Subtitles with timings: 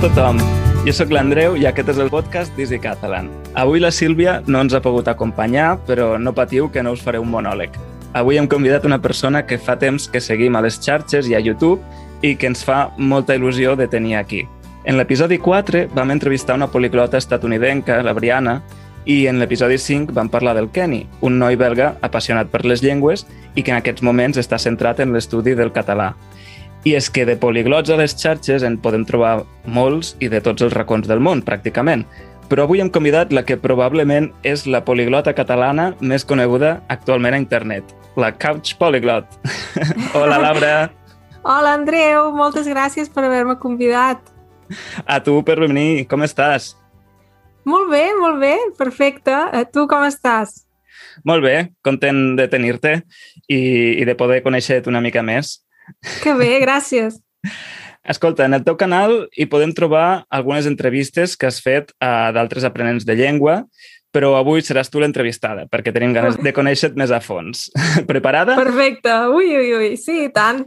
[0.00, 0.38] tothom,
[0.86, 3.26] jo sóc l'Andreu i aquest és el podcast d'Easy Catalan.
[3.60, 7.20] Avui la Sílvia no ens ha pogut acompanyar, però no patiu que no us faré
[7.20, 7.76] un monòleg.
[8.16, 11.42] Avui hem convidat una persona que fa temps que seguim a les xarxes i a
[11.44, 11.84] YouTube
[12.24, 14.46] i que ens fa molta il·lusió de tenir aquí.
[14.88, 18.62] En l'episodi 4 vam entrevistar una poliglota estatunidenca, la Briana,
[19.04, 23.26] i en l'episodi 5 vam parlar del Kenny, un noi belga apassionat per les llengües
[23.54, 26.14] i que en aquests moments està centrat en l'estudi del català.
[26.84, 30.64] I és que de poliglots a les xarxes en podem trobar molts i de tots
[30.64, 32.06] els racons del món, pràcticament.
[32.50, 37.42] Però avui hem convidat la que probablement és la poliglota catalana més coneguda actualment a
[37.42, 39.28] internet, la Couch Polyglot.
[40.18, 40.74] Hola, Laura.
[41.42, 42.32] Hola, Andreu.
[42.36, 44.20] Moltes gràcies per haver-me convidat.
[45.06, 46.06] A tu per venir.
[46.10, 46.74] Com estàs?
[47.68, 48.56] Molt bé, molt bé.
[48.78, 49.32] Perfecte.
[49.32, 50.64] A tu com estàs?
[51.28, 51.56] Molt bé.
[51.84, 53.00] Content de tenir-te
[53.46, 53.60] i,
[54.00, 55.60] i de poder conèixer-te una mica més.
[56.22, 57.20] Que bé, gràcies.
[58.00, 62.64] Escolta, en el teu canal hi podem trobar algunes entrevistes que has fet a d'altres
[62.64, 63.60] aprenents de llengua,
[64.10, 67.68] però avui seràs tu l'entrevistada, perquè tenim ganes de conèixer-te més a fons.
[68.10, 68.56] Preparada?
[68.58, 69.12] Perfecte.
[69.36, 69.90] Ui, ui, ui.
[70.00, 70.64] Sí, tant.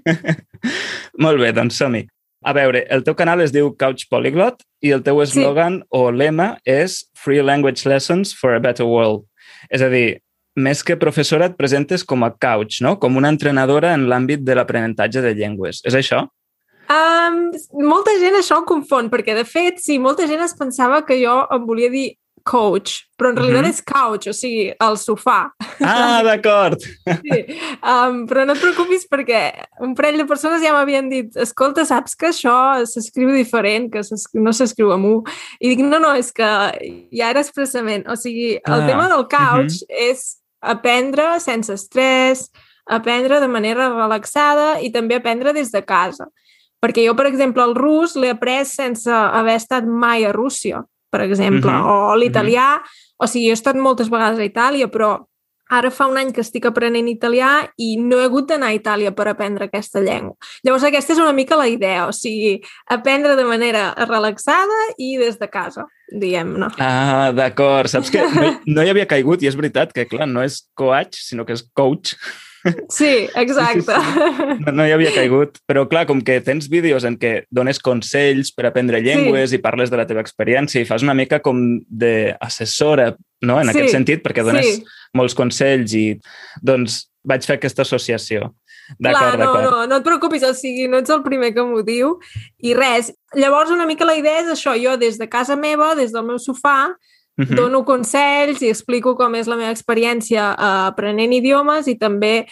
[1.23, 2.05] Molt bé, doncs som-hi.
[2.43, 5.87] A veure, el teu canal es diu Couch Polyglot i el teu eslògan sí.
[5.95, 9.23] o lema és Free Language Lessons for a Better World.
[9.71, 10.19] És a dir,
[10.55, 12.97] més que professora et presentes com a couch, no?
[13.01, 15.81] com una entrenadora en l'àmbit de l'aprenentatge de llengües.
[15.87, 16.25] És això?
[16.93, 17.45] Um,
[17.81, 21.39] molta gent això ho confon, perquè de fet, sí, molta gent es pensava que jo
[21.53, 22.11] em volia dir
[22.43, 23.73] coach, però en realitat uh -huh.
[23.73, 25.49] és couch, o sigui, el sofà.
[25.79, 26.79] Ah, d'acord.
[26.81, 27.39] Sí,
[27.81, 32.15] um, però no et preocupis perquè un parell de persones ja m'havien dit escolta, saps
[32.15, 34.01] que això s'escriu diferent, que
[34.33, 35.23] no s'escriu amb U?
[35.59, 36.43] I dic, no, no, és que
[37.11, 38.03] ja era expressament.
[38.07, 40.11] O sigui, el ah, tema del couch uh -huh.
[40.11, 42.47] és aprendre sense estrès,
[42.85, 46.29] aprendre de manera relaxada i també aprendre des de casa.
[46.83, 51.21] Perquè jo, per exemple, el rus l'he après sense haver estat mai a Rússia, per
[51.21, 52.11] exemple, uh -huh.
[52.11, 53.23] o l'italià, uh -huh.
[53.23, 55.23] o sigui, he estat moltes vegades a Itàlia, però
[55.73, 57.51] ara fa un any que estic aprenent italià
[57.81, 60.37] i no he hagut d'anar a Itàlia per aprendre aquesta llengua.
[60.63, 62.59] Llavors, aquesta és una mica la idea, o sigui,
[62.93, 66.69] aprendre de manera relaxada i des de casa diguem-ne.
[66.77, 67.89] Ah, d'acord.
[67.91, 71.19] Saps que no, no hi havia caigut i és veritat que, clar, no és coach,
[71.25, 72.17] sinó que és coach.
[72.89, 73.81] Sí, exacte.
[73.81, 74.57] Sí, sí.
[74.63, 75.59] No, no hi havia caigut.
[75.67, 79.59] Però, clar, com que tens vídeos en què dones consells per aprendre llengües sí.
[79.59, 81.59] i parles de la teva experiència i fas una mica com
[81.89, 83.11] d'assessora,
[83.43, 83.75] no?, en sí.
[83.75, 84.99] aquest sentit, perquè dones sí.
[85.17, 86.05] molts consells i,
[86.63, 88.51] doncs, vaig fer aquesta associació.
[88.99, 92.17] Clar, no, no, no et preocupis, o sigui, no ets el primer que m'ho diu.
[92.63, 96.11] I res, llavors una mica la idea és això, jo des de casa meva, des
[96.15, 96.93] del meu sofà,
[97.37, 97.55] uh -huh.
[97.55, 102.45] dono consells i explico com és la meva experiència uh, aprenent idiomes i també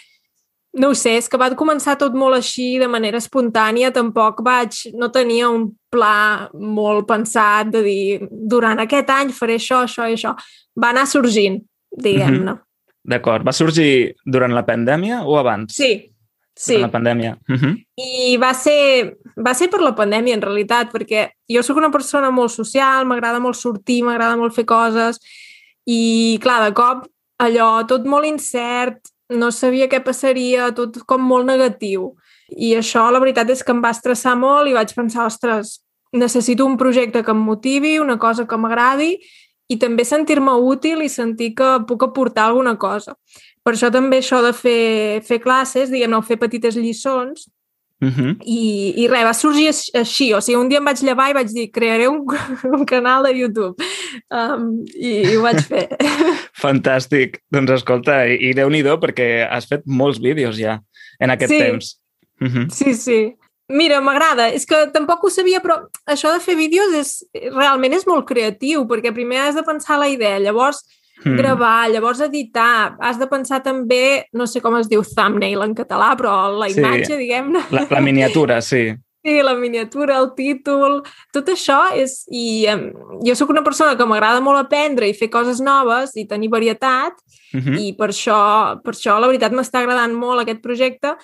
[0.72, 4.88] no ho sé, és que va començar tot molt així, de manera espontània, tampoc vaig,
[4.94, 10.14] no tenia un pla molt pensat de dir, durant aquest any faré això, això i
[10.16, 10.34] això.
[10.74, 11.60] Va anar sorgint,
[11.90, 12.52] diguem-ne.
[12.52, 12.62] Uh -huh.
[13.04, 13.44] D'acord.
[13.44, 15.74] Va sorgir durant la pandèmia o abans?
[15.74, 16.11] Sí,
[16.54, 16.76] Sí.
[16.78, 17.38] la pandèmia.
[17.48, 17.84] Uh -huh.
[17.96, 22.30] I va ser, va ser per la pandèmia, en realitat, perquè jo sóc una persona
[22.30, 25.18] molt social, m'agrada molt sortir, m'agrada molt fer coses,
[25.86, 27.06] i, clar, de cop,
[27.38, 28.98] allò tot molt incert,
[29.30, 32.14] no sabia què passaria, tot com molt negatiu.
[32.48, 35.80] I això, la veritat és que em va estressar molt i vaig pensar, ostres,
[36.12, 39.16] necessito un projecte que em motivi, una cosa que m'agradi
[39.72, 43.16] i també sentir-me útil i sentir que puc aportar alguna cosa.
[43.62, 47.46] Per això també això de fer, fer classes, diguem-ne, fer petites lliçons,
[48.02, 48.36] Uh -huh.
[48.44, 50.34] I, I res, va sorgir així.
[50.34, 52.26] O sigui, un dia em vaig llevar i vaig dir crearé un,
[52.78, 53.74] un canal de YouTube.
[54.28, 55.86] Um, i, I ho vaig fer.
[56.64, 57.38] Fantàstic.
[57.50, 60.80] Doncs escolta, i, i déu-n'hi-do perquè has fet molts vídeos ja
[61.20, 61.58] en aquest sí.
[61.58, 62.00] temps.
[62.40, 62.70] Uh -huh.
[62.70, 63.36] Sí, sí.
[63.68, 64.48] Mira, m'agrada.
[64.48, 67.24] És que tampoc ho sabia, però això de fer vídeos és,
[67.54, 70.82] realment és molt creatiu, perquè primer has de pensar la idea, llavors
[71.24, 71.36] mm.
[71.38, 72.96] gravar, llavors editar.
[73.00, 77.14] Has de pensar també, no sé com es diu thumbnail en català, però la imatge,
[77.14, 77.22] sí.
[77.24, 77.66] diguem-ne.
[77.74, 78.90] La, la miniatura, sí.
[79.22, 80.98] Sí, la miniatura, el títol,
[81.30, 82.24] tot això és...
[82.34, 82.88] I um,
[83.22, 87.14] jo sóc una persona que m'agrada molt aprendre i fer coses noves i tenir varietat
[87.14, 87.78] uh -huh.
[87.78, 91.14] i per això, per això la veritat m'està agradant molt aquest projecte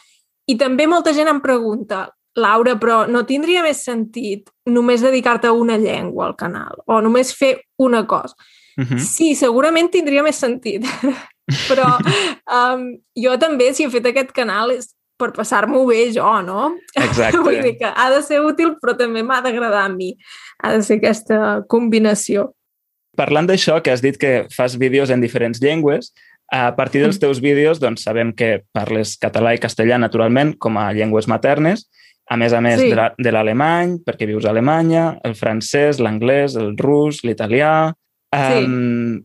[0.46, 2.06] i també molta gent em pregunta
[2.36, 7.34] Laura, però no tindria més sentit només dedicar-te a una llengua al canal o només
[7.34, 8.34] fer una cosa?
[8.78, 8.98] Uh -huh.
[8.98, 10.84] Sí, segurament tindria més sentit.
[11.68, 11.98] Però
[12.74, 16.76] um, jo també, si he fet aquest canal, és per passar-m'ho bé jo, no?
[16.94, 17.38] Exacte.
[17.38, 20.16] Vull dir que ha de ser útil, però també m'ha d'agradar a mi.
[20.62, 22.52] Ha de ser aquesta combinació.
[23.16, 26.12] Parlant d'això, que has dit que fas vídeos en diferents llengües,
[26.52, 30.92] a partir dels teus vídeos doncs, sabem que parles català i castellà naturalment com a
[30.92, 31.88] llengües maternes
[32.30, 32.90] a més a més Sí.
[32.90, 37.94] de la- l'alemany, perquè vius a Alemanya, el francès, l'anglès, el rus, l'italià...
[38.34, 38.64] Sí.
[38.64, 39.24] Um,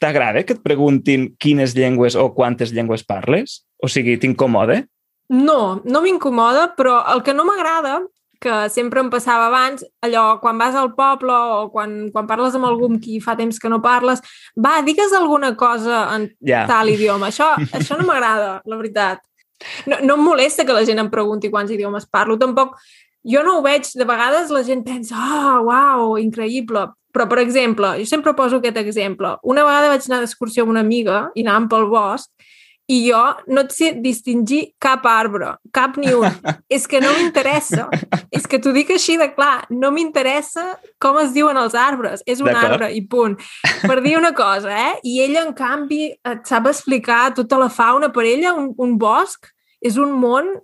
[0.00, 3.66] T'agrada que et preguntin quines llengües o quantes llengües parles?
[3.84, 4.78] O sigui, t'incomoda?
[5.28, 7.98] No, no m'incomoda, però el que no m'agrada,
[8.40, 12.70] que sempre em passava abans, allò, quan vas al poble o quan, quan parles amb
[12.70, 14.24] algú amb qui fa temps que no parles,
[14.56, 16.64] va, digues alguna cosa en Ja.
[16.66, 17.28] tal idioma.
[17.28, 19.20] Això, això no m'agrada, la veritat.
[19.84, 22.78] No, no em molesta que la gent em pregunti quants idiomes parlo, tampoc...
[23.20, 26.86] Jo no ho veig, de vegades la gent pensa, ah, oh, uau, increïble.
[27.14, 29.34] Però, per exemple, jo sempre poso aquest exemple.
[29.42, 32.30] Una vegada vaig anar d'excursió amb una amiga i anàvem pel bosc
[32.90, 36.26] i jo no et sé distingir cap arbre, cap ni un.
[36.76, 37.86] és que no m'interessa.
[38.34, 39.68] És que t'ho dic així de clar.
[39.70, 40.64] No m'interessa
[41.02, 42.24] com es diuen els arbres.
[42.26, 43.36] És un arbre i punt.
[43.84, 44.96] Per dir una cosa, eh?
[45.06, 48.10] I ella, en canvi, et sap explicar tota la fauna.
[48.14, 49.46] Per ella, un, un bosc
[49.86, 50.56] és un món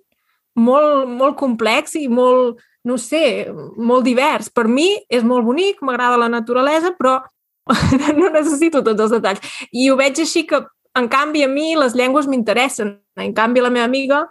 [0.56, 4.48] molt, molt complex i molt, no sé, molt divers.
[4.54, 7.18] Per mi és molt bonic, m'agrada la naturalesa, però
[8.18, 9.54] no necessito tots els detalls.
[9.74, 10.62] I ho veig així que,
[10.96, 12.94] en canvi, a mi les llengües m'interessen.
[13.20, 14.22] En canvi, la meva amiga,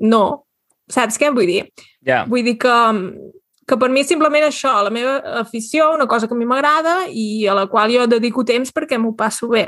[0.00, 0.24] no.
[0.88, 1.66] Saps què vull dir?
[2.06, 2.22] Ja.
[2.30, 2.76] Vull dir que,
[3.68, 7.02] que per mi és simplement això, la meva afició, una cosa que a mi m'agrada
[7.12, 9.66] i a la qual jo dedico temps perquè m'ho passo bé.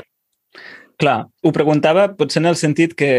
[1.01, 3.11] Clar, ho preguntava potser en el sentit que,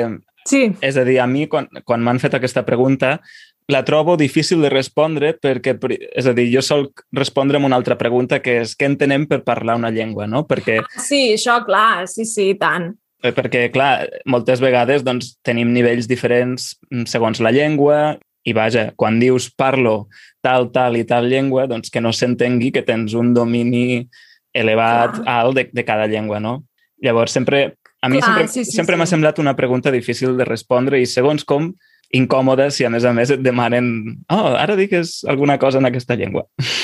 [0.48, 3.20] Sí, és a dir, a mi quan, quan m'han fet aquesta pregunta
[3.68, 5.76] la trobo difícil de respondre perquè,
[6.10, 9.42] és a dir, jo sol respondre amb una altra pregunta que és què entenem per
[9.46, 10.44] parlar una llengua, no?
[10.48, 12.92] Perquè, sí, això, clar, sí, sí, tant.
[13.22, 18.90] eh, perquè clar, moltes vegades doncs, tenim nivells diferents mm, segons la llengua i vaja,
[18.98, 20.08] quan dius parlo
[20.42, 24.08] tal, tal i tal llengua, doncs que no s'entengui que tens un domini
[24.52, 25.38] elevat, Clar.
[25.38, 26.64] alt de, de cada llengua, no?
[27.02, 28.98] Llavors, sempre, a mi Clar, sempre, sí, sí, sempre sí.
[28.98, 31.70] m'ha semblat una pregunta difícil de respondre i segons com
[32.12, 33.86] incòmoda si a més a més et demanen
[34.32, 36.46] oh, ara digues alguna cosa en aquesta llengua.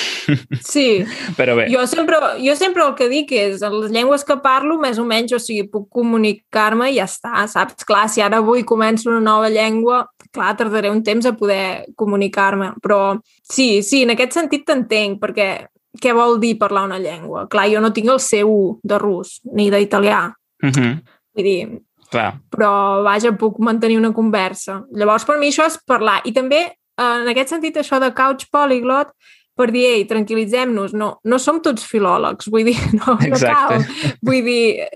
[0.61, 1.01] Sí,
[1.37, 4.99] Però bé, jo sempre, jo sempre el que dic és les llengües que parlo, més
[5.01, 7.87] o menys, o sigui, puc comunicar-me i ja està, saps?
[7.87, 12.75] Clar, si ara avui començo una nova llengua, clar, tardaré un temps a poder comunicar-me,
[12.83, 15.49] però sí, sí, en aquest sentit t'entenc, perquè
[15.97, 17.47] què vol dir parlar una llengua?
[17.49, 20.93] Clar, jo no tinc el C1 de rus, ni d'italià, uh -huh.
[21.33, 22.71] vull dir, clar, però
[23.05, 24.81] vaja, puc mantenir una conversa.
[24.95, 26.19] Llavors, per mi això és parlar.
[26.25, 29.13] I també, eh, en aquest sentit, això de couch polyglot,
[29.59, 33.79] per dir, ei, tranquil·litzem-nos, no, no som tots filòlegs, vull dir, no, no Exacte.
[33.81, 34.15] cal.
[34.23, 34.87] Vull dir,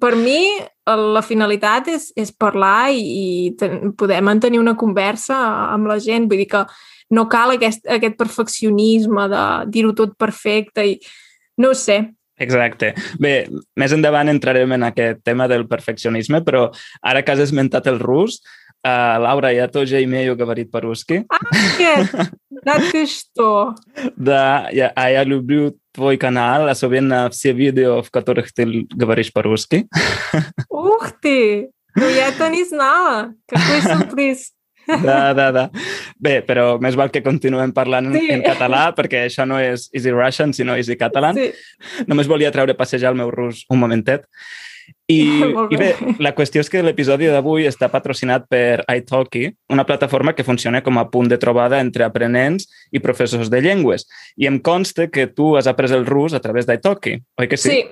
[0.00, 0.40] per mi
[0.88, 3.26] la finalitat és, és parlar i, i
[3.58, 5.36] ten, poder mantenir una conversa
[5.74, 6.64] amb la gent, vull dir que
[7.14, 10.98] no cal aquest, aquest perfeccionisme de dir-ho tot perfecte i
[11.58, 11.98] no sé,
[12.37, 12.93] exacte.
[13.19, 13.47] Bé,
[13.77, 16.71] més endavant entrarem en aquest tema del perfeccionisme, però
[17.01, 18.41] ara que has esmentat el rus,
[18.85, 21.25] uh, Laura, я тоже имею говорить по-русски.
[21.79, 22.09] Нет,
[22.65, 23.75] так и что?
[24.17, 29.31] Да, я, а я люблю твой канал, особенно все видео, в которых ты л- говоришь
[29.31, 29.87] по-русски.
[30.69, 31.69] Ух ты!
[31.95, 33.33] Ну я это не знала.
[33.47, 34.51] Какой сюрприз.
[34.88, 35.64] Da, da, da.
[36.18, 38.30] Bé, però més val que continuem parlant en, Sí.
[38.32, 41.36] en català, perquè això no és Easy Russian, sinó Easy Catalan.
[41.36, 41.52] Sí.
[42.08, 44.24] Només volia treure a passejar el meu rus un momentet.
[45.08, 45.18] I,
[45.72, 45.90] I bé,
[46.24, 50.96] la qüestió és que l'episodi d'avui està patrocinat per italki, una plataforma que funciona com
[50.96, 54.06] a punt de trobada entre aprenents i professors de llengües.
[54.40, 57.68] I em consta que tu has après el rus a través d'italki, oi que sí?
[57.70, 57.84] sí,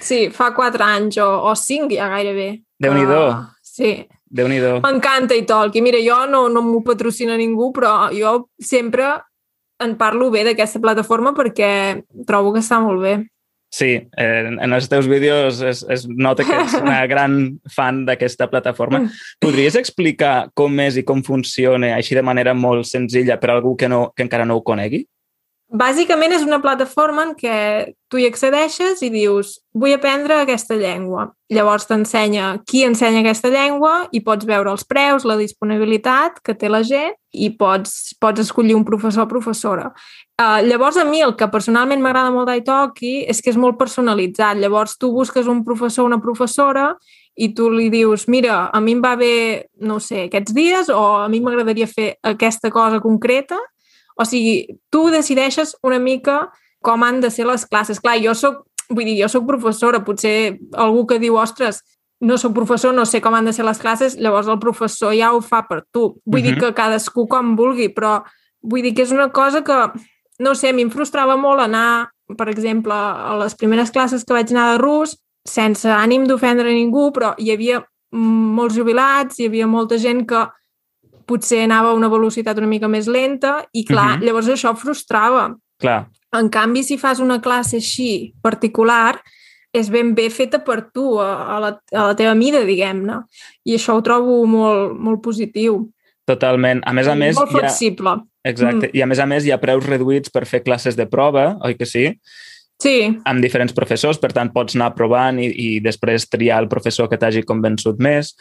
[0.00, 2.50] sí, fa quatre anys o, o cinc ja gairebé.
[2.80, 3.22] Déu-n'hi-do.
[3.32, 4.02] Ah, sí,
[4.34, 4.80] Déu-n'hi-do.
[4.82, 5.82] m'encanta Italki.
[5.84, 9.12] Mira, jo no, no m'ho patrocina ningú, però jo sempre
[9.82, 13.14] en parlo bé d'aquesta plataforma perquè trobo que està molt bé.
[13.74, 18.46] Sí, en, en els teus vídeos es, es nota que ets una gran fan d'aquesta
[18.50, 19.00] plataforma.
[19.02, 19.24] Mm.
[19.42, 23.74] Podries explicar com és i com funciona així de manera molt senzilla per a algú
[23.78, 25.02] que, no, que encara no ho conegui?
[25.74, 27.54] Bàsicament és una plataforma en què
[28.06, 31.32] tu hi accedeixes i dius vull aprendre aquesta llengua.
[31.50, 36.70] Llavors t'ensenya qui ensenya aquesta llengua i pots veure els preus, la disponibilitat que té
[36.70, 39.90] la gent i pots, pots escollir un professor o professora.
[40.38, 44.62] Uh, llavors a mi el que personalment m'agrada molt d'Italki és que és molt personalitzat.
[44.62, 46.92] Llavors tu busques un professor o una professora
[47.34, 51.02] i tu li dius, mira, a mi em va bé, no sé, aquests dies o
[51.24, 53.58] a mi m'agradaria fer aquesta cosa concreta
[54.16, 56.50] o sigui, tu decideixes una mica
[56.84, 58.00] com han de ser les classes.
[58.00, 61.82] Clar, jo sóc, vull dir, jo sóc professora, potser algú que diu, ostres,
[62.20, 65.32] no sóc professor, no sé com han de ser les classes, llavors el professor ja
[65.34, 66.20] ho fa per tu.
[66.24, 66.42] Vull uh -huh.
[66.42, 66.60] dir Mhm.
[66.60, 68.22] que cadascú com vulgui, però
[68.62, 69.92] vull dir que és una cosa que,
[70.38, 74.32] no sé, a mi em frustrava molt anar, per exemple, a les primeres classes que
[74.32, 79.66] vaig anar de rus, sense ànim d'ofendre ningú, però hi havia molts jubilats, hi havia
[79.66, 80.48] molta gent que
[81.26, 84.24] potser anava a una velocitat una mica més lenta i clar, uh -huh.
[84.26, 85.54] llavors això frustrava.
[85.80, 86.06] Clar.
[86.32, 89.20] En canvi, si fas una classe així particular,
[89.72, 93.18] és ben bé feta per tu, a, a, la, a la teva mida, diguem-ne.
[93.64, 95.90] I això ho trobo molt, molt positiu.
[96.24, 96.80] Totalment.
[96.86, 97.36] A més a més...
[97.36, 98.08] Molt flexible.
[98.08, 98.24] Ha...
[98.44, 98.88] Exacte.
[98.88, 98.96] Mm.
[98.96, 101.74] I a més a més hi ha preus reduïts per fer classes de prova, oi
[101.78, 102.06] que sí?
[102.84, 102.96] Sí.
[103.24, 107.16] Amb diferents professors, per tant pots anar provant i, i després triar el professor que
[107.20, 108.34] t'hagi convençut més.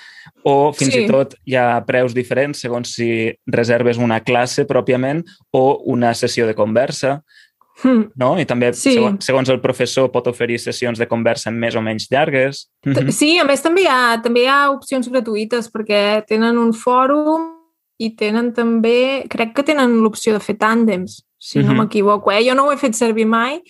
[0.44, 1.06] O fins sí.
[1.06, 3.08] i tot hi ha preus diferents segons si
[3.48, 5.24] reserves una classe pròpiament
[5.56, 5.64] o
[5.96, 7.22] una sessió de conversa.
[7.84, 8.04] Mm.
[8.22, 8.36] No?
[8.40, 8.94] I també, Sí.
[8.94, 12.68] segons, segons el professor, pot oferir sessions de conversa més o menys llargues.
[13.16, 17.50] Sí, a més també hi, ha, també hi ha opcions gratuïtes perquè tenen un fòrum
[18.00, 21.80] i tenen també, crec que tenen l'opció de fer tàndems, si no Mhm.
[21.82, 22.32] m'equivoco.
[22.32, 22.44] Eh?
[22.48, 23.62] Jo no ho he fet servir mai,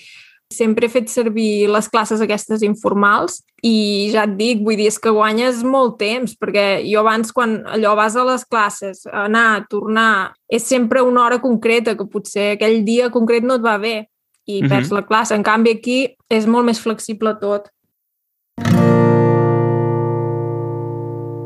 [0.53, 4.99] sempre he fet servir les classes aquestes informals i ja et dic, vull dir, és
[4.99, 10.33] que guanyes molt temps, perquè jo abans quan allò vas a les classes, anar, tornar,
[10.49, 14.07] és sempre una hora concreta, que potser aquell dia concret no et va bé
[14.45, 14.69] i Mhm.
[14.69, 15.31] perds la classe.
[15.35, 17.69] En canvi, aquí és molt més flexible tot.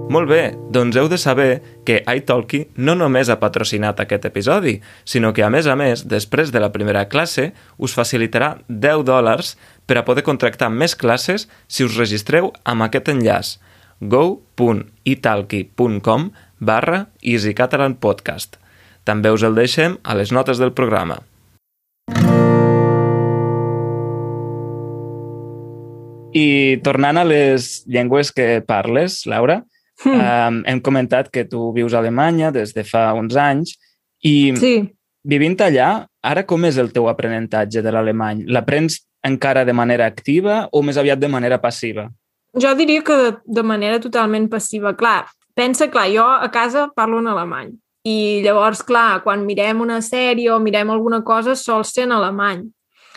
[0.08, 5.34] Molt bé, doncs heu de saber que iTalki no només ha patrocinat aquest episodi, sinó
[5.36, 10.00] que, a més a més, després de la primera classe, us facilitarà 10 dòlars per
[10.00, 13.60] a poder contractar més classes si us registreu amb aquest enllaç
[14.00, 18.58] go.italki.com barra easycatalanpodcast.
[19.04, 21.20] També us el deixem a les notes del programa.
[26.38, 29.66] I tornant a les llengües que parles, Laura,
[30.04, 30.20] Hmm.
[30.22, 33.74] Um, hem comentat que tu vius a Alemanya des de fa uns anys
[34.24, 34.94] i Sí.
[35.26, 38.44] vivint allà, ara com és el teu aprenentatge de l'alemany?
[38.46, 42.10] L'aprens encara de manera activa o més aviat de manera passiva?
[42.54, 44.94] Jo diria que de, de manera totalment passiva.
[44.96, 45.26] Clar,
[45.56, 47.74] pensa, clar, jo a casa parlo en alemany.
[48.06, 52.70] I llavors, clar, quan mirem una sèrie o mirem alguna cosa, sol ser en alemany.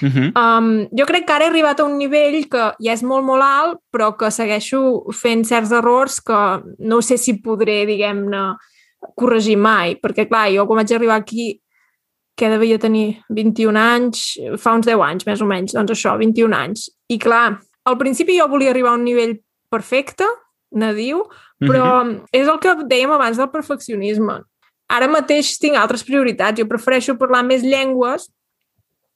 [0.03, 0.33] Uh -huh.
[0.35, 3.43] Um, jo crec que ara he arribat a un nivell que ja és molt, molt
[3.43, 8.57] alt, però que segueixo fent certs errors que no sé si podré, diguem-ne,
[9.15, 9.97] corregir mai.
[9.97, 11.61] Perquè, clar, jo quan vaig arribar aquí,
[12.37, 16.55] que devia tenir 21 anys, fa uns 10 anys, més o menys, doncs això, 21
[16.57, 16.91] anys.
[17.09, 20.25] I clar, al principi jo volia arribar a un nivell perfecte,
[20.71, 21.25] nadiu,
[21.59, 22.25] però uh -huh.
[22.33, 24.41] és el que dèiem abans del perfeccionisme.
[24.89, 26.59] Ara mateix tinc altres prioritats.
[26.59, 28.31] Jo prefereixo parlar més llengües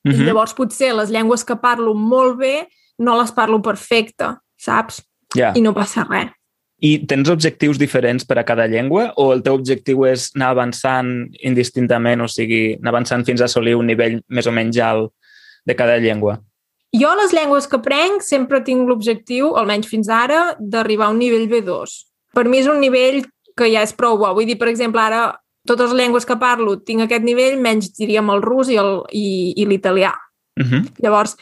[0.05, 0.25] Uh i -huh.
[0.27, 2.69] llavors potser les llengües que parlo molt bé
[2.99, 5.03] no les parlo perfecte, saps?
[5.35, 5.53] Ja.
[5.55, 6.31] I no passa res.
[6.79, 11.29] I tens objectius diferents per a cada llengua o el teu objectiu és anar avançant
[11.41, 15.13] indistintament, o sigui, anar avançant fins a assolir un nivell més o menys alt
[15.65, 16.41] de cada llengua?
[16.95, 21.49] Jo les llengües que prenc sempre tinc l'objectiu, almenys fins ara, d'arribar a un nivell
[21.49, 21.95] B2.
[22.35, 23.25] Per mi és un nivell
[23.57, 24.33] que ja és prou bo.
[24.35, 28.31] Vull dir, per exemple, ara totes les llengües que parlo tinc aquest nivell, menys diríem
[28.31, 30.13] el rus i el- i, i l'italià.
[30.61, 30.83] Uh -huh.
[31.03, 31.37] Llavors,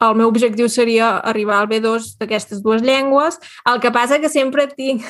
[0.00, 3.38] el meu objectiu seria arribar al B2 d'aquestes dues llengües.
[3.66, 5.02] El que passa que sempre tinc,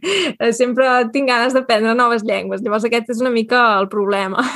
[0.60, 2.62] sempre tinc ganes d'aprendre noves llengües.
[2.62, 4.42] Llavors, aquest és una mica el problema.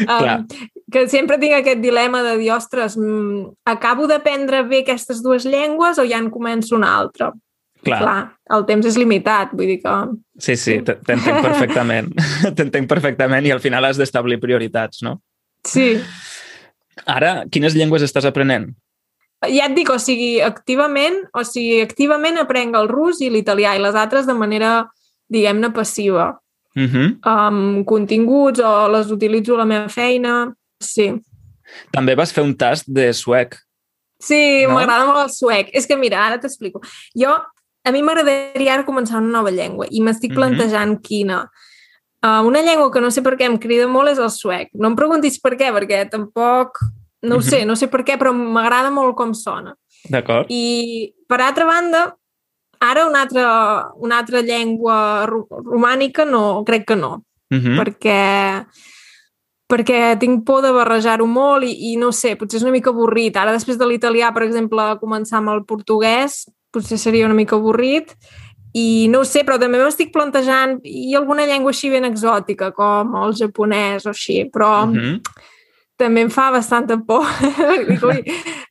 [0.00, 0.46] Um,
[0.90, 5.98] que sempre tinc aquest dilema de dir, ostres, mm, acabo d'aprendre bé aquestes dues llengües
[5.98, 7.32] o ja en començo una altra?
[7.84, 8.00] Clar.
[8.02, 8.20] Clar,
[8.56, 9.94] el temps és limitat, vull dir que...
[10.38, 12.10] Sí, sí, t'entenc perfectament.
[12.58, 15.18] t'entenc perfectament i al final has d'establir prioritats, no?
[15.64, 16.00] Sí,
[17.08, 18.70] Ara, quines llengües estàs aprenent?
[19.48, 23.80] ja et dic, o sigui, activament, o sigui, activament aprenc el rus i l'italià i
[23.80, 24.90] les altres de manera,
[25.32, 26.34] diguem-ne, passiva.
[26.76, 27.06] Uh -huh.
[27.22, 30.52] Amb continguts o les utilitzo a la meva feina.
[30.78, 31.14] Sí.
[31.90, 33.56] També vas fer un tast de suec.
[34.18, 34.74] Sí, No?
[34.74, 35.70] m'agrada molt el suec.
[35.72, 36.80] És que, mira, ara t'explico.
[37.16, 37.38] Jo,
[37.84, 40.36] a mi m'agradaria ara començar una nova llengua i m'estic Mhm.
[40.36, 41.48] plantejant quina.
[42.22, 44.68] Uh, una llengua que no sé per què em crida molt és el suec.
[44.74, 46.78] No em preguntis per què, perquè tampoc...
[47.22, 49.74] No ho sé, no sé per què, però m'agrada molt com sona.
[50.08, 50.46] D'acord?
[50.48, 52.16] I, per altra banda,
[52.80, 57.22] ara una altra, una altra llengua ro- romànica no, crec que no,
[57.52, 57.76] Uh -huh.
[57.76, 58.64] perquè
[59.70, 63.36] perquè tinc por de barrejar-ho molt i, i no sé, potser és una mica avorrit.
[63.36, 68.14] Ara, després de l'italià, per exemple, començar amb el portuguès, potser seria una mica avorrit.
[68.72, 73.16] I no ho sé, però també m'estic plantejant i alguna llengua així ben exòtica, com
[73.24, 75.20] el japonès o així, però Uh -huh.
[75.96, 77.26] també em fa bastanta por.
[77.88, 78.22] Dic, ui,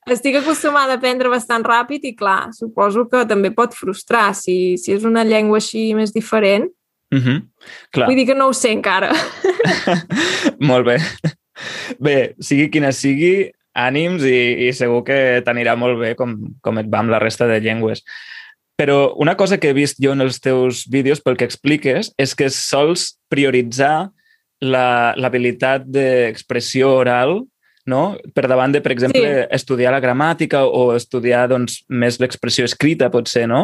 [0.08, 4.94] estic acostumada a aprendre bastant ràpid i, clar, suposo que també pot frustrar si, si
[4.94, 6.72] és una llengua així més diferent.
[7.12, 7.42] Uh -huh.
[7.92, 8.08] Clar.
[8.08, 9.12] Vull dir que no ho sé encara.
[10.60, 10.98] Molt bé.
[12.00, 13.52] Bé, sigui quina sigui,
[13.88, 17.48] ànims i, i segur que t'anirà molt bé com, com et va amb la resta
[17.50, 18.04] de llengües.
[18.80, 22.36] Però una cosa que he vist jo en els teus vídeos, pel que expliques, és
[22.36, 24.10] que sols prioritzar
[24.60, 27.42] l'habilitat d'expressió oral
[27.90, 28.04] no?
[28.36, 29.48] per davant de, per exemple, sí.
[29.56, 33.64] estudiar la gramàtica o estudiar doncs, més l'expressió escrita, potser, no?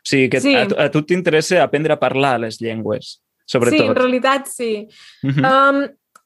[0.00, 0.54] O sigui, que sí.
[0.56, 3.78] a, a tu t'interessa aprendre a parlar les llengües, sobretot.
[3.78, 4.72] Sí, en realitat sí.
[5.22, 5.44] Uh -huh.
[5.50, 5.80] um,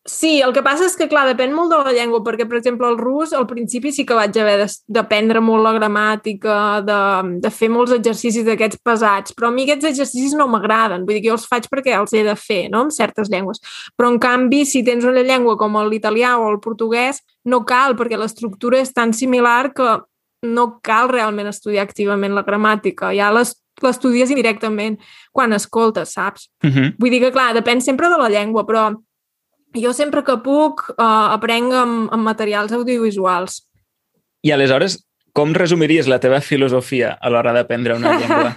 [0.07, 2.85] Sí, el que passa és que, clar, depèn molt de la llengua, perquè, per exemple,
[2.93, 6.99] el rus, al principi sí que vaig haver d'aprendre molt la gramàtica, de,
[7.41, 11.23] de fer molts exercicis d'aquests pesats, però a mi aquests exercicis no m'agraden, vull dir
[11.25, 13.63] que jo els faig perquè els he de fer, no?, en certes llengües.
[13.97, 18.21] Però, en canvi, si tens una llengua com l'italià o el portuguès, no cal, perquè
[18.21, 19.97] l'estructura és tan similar que
[20.45, 25.01] no cal realment estudiar activament la gramàtica, ja l'estudies indirectament
[25.33, 26.51] quan escoltes, saps?
[26.61, 26.95] Uh -huh.
[27.01, 28.93] Vull dir que, clar, depèn sempre de la llengua, però
[29.75, 33.63] jo sempre que puc uh, aprenc amb, amb materials audiovisuals.
[34.45, 34.99] I aleshores,
[35.35, 38.55] com resumiries la teva filosofia a l'hora d'aprendre una llengua?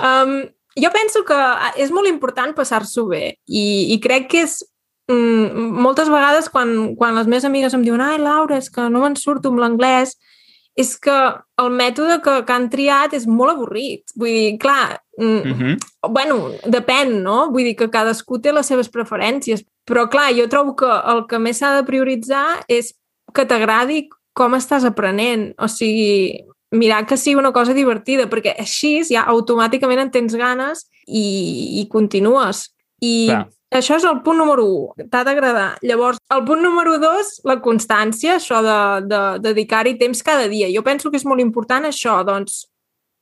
[0.00, 0.40] um,
[0.80, 1.38] jo penso que
[1.82, 4.60] és molt important passar-s'ho bé i, i crec que és
[5.10, 9.02] mm, moltes vegades quan, quan les meves amigues em diuen ai, Laura, és que no
[9.02, 10.16] me'n surto amb l'anglès,
[10.78, 11.16] és que
[11.60, 14.14] el mètode que, que han triat és molt avorrit.
[14.16, 15.74] Vull dir, clar, mm, uh -huh.
[16.08, 17.50] bueno, depèn, no?
[17.50, 21.42] Vull dir que cadascú té les seves preferències, però clar, jo trobo que el que
[21.42, 22.94] més s'ha de prioritzar és
[23.34, 24.04] que t'agradi
[24.38, 25.50] com estàs aprenent.
[25.58, 30.86] O sigui, mirar que sigui una cosa divertida, perquè així ja automàticament en tens ganes
[31.06, 32.68] i, i continues.
[33.02, 35.78] I clar això és el punt número 1, t'ha d'agradar.
[35.86, 40.70] Llavors, el punt número 2, la constància, això de, de, de dedicar-hi temps cada dia.
[40.74, 42.64] Jo penso que és molt important això, doncs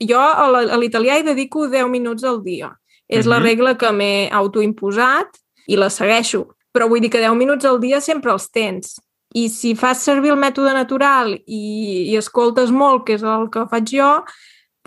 [0.00, 2.72] jo a l'italià hi dedico 10 minuts al dia.
[3.08, 3.34] És uh -huh.
[3.34, 3.44] la mhm.
[3.44, 5.28] regla que m'he autoimposat
[5.66, 6.46] i la segueixo.
[6.74, 8.98] Però vull dir que 10 minuts al dia sempre els tens.
[9.36, 11.64] I si fas servir el mètode natural i,
[12.08, 14.12] i escoltes molt, que és el que faig jo,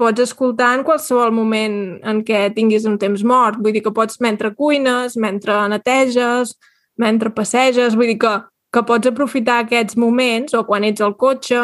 [0.01, 1.75] pots escoltar en qualsevol moment
[2.07, 3.59] en què tinguis un temps mort.
[3.61, 6.55] Vull dir que pots mentre cuines, mentre neteges,
[6.97, 8.35] mentre passeges, vull dir que,
[8.73, 11.61] que pots aprofitar aquests moments o quan ets al cotxe.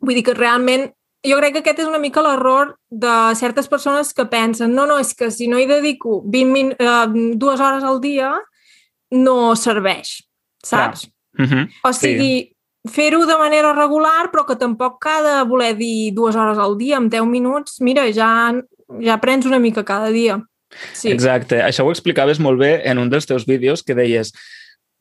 [0.00, 0.90] Vull dir que realment
[1.26, 4.96] jo crec que aquest és una mica l'error de certes persones que pensen no, no,
[5.00, 8.32] és que si no hi dedico 20 min eh, dues hores al dia
[9.10, 10.20] no serveix,
[10.62, 11.06] saps?
[11.06, 11.46] Clar.
[11.46, 11.68] Uh -huh.
[11.84, 12.56] O sigui, sí
[12.88, 17.12] fer-ho de manera regular, però que tampoc cada voler dir dues hores al dia, amb
[17.12, 18.54] 10 minuts, mira, ja,
[19.00, 20.40] ja aprens una mica cada dia.
[20.94, 21.10] Sí.
[21.10, 21.60] Exacte.
[21.60, 24.32] Això ho explicaves molt bé en un dels teus vídeos que deies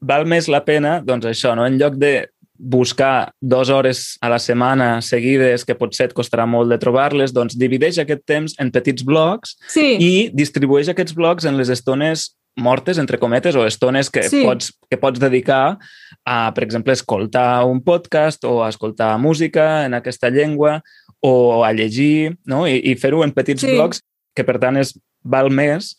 [0.01, 1.65] val més la pena, doncs això, no?
[1.67, 2.27] en lloc de
[2.59, 7.55] buscar dues hores a la setmana seguides, que potser et costarà molt de trobar-les, doncs
[7.55, 9.93] divideix aquest temps en petits blocs sí.
[9.95, 14.43] i distribueix aquests blocs en les estones mortes, entre cometes, o estones que, sí.
[14.43, 15.77] pots, que pots dedicar
[16.25, 20.81] a, per exemple, escoltar un podcast o a escoltar música en aquesta llengua
[21.19, 22.67] o a llegir, no?
[22.67, 23.75] I, i fer-ho en petits sí.
[23.75, 24.03] blocs,
[24.35, 25.95] que per tant és, val més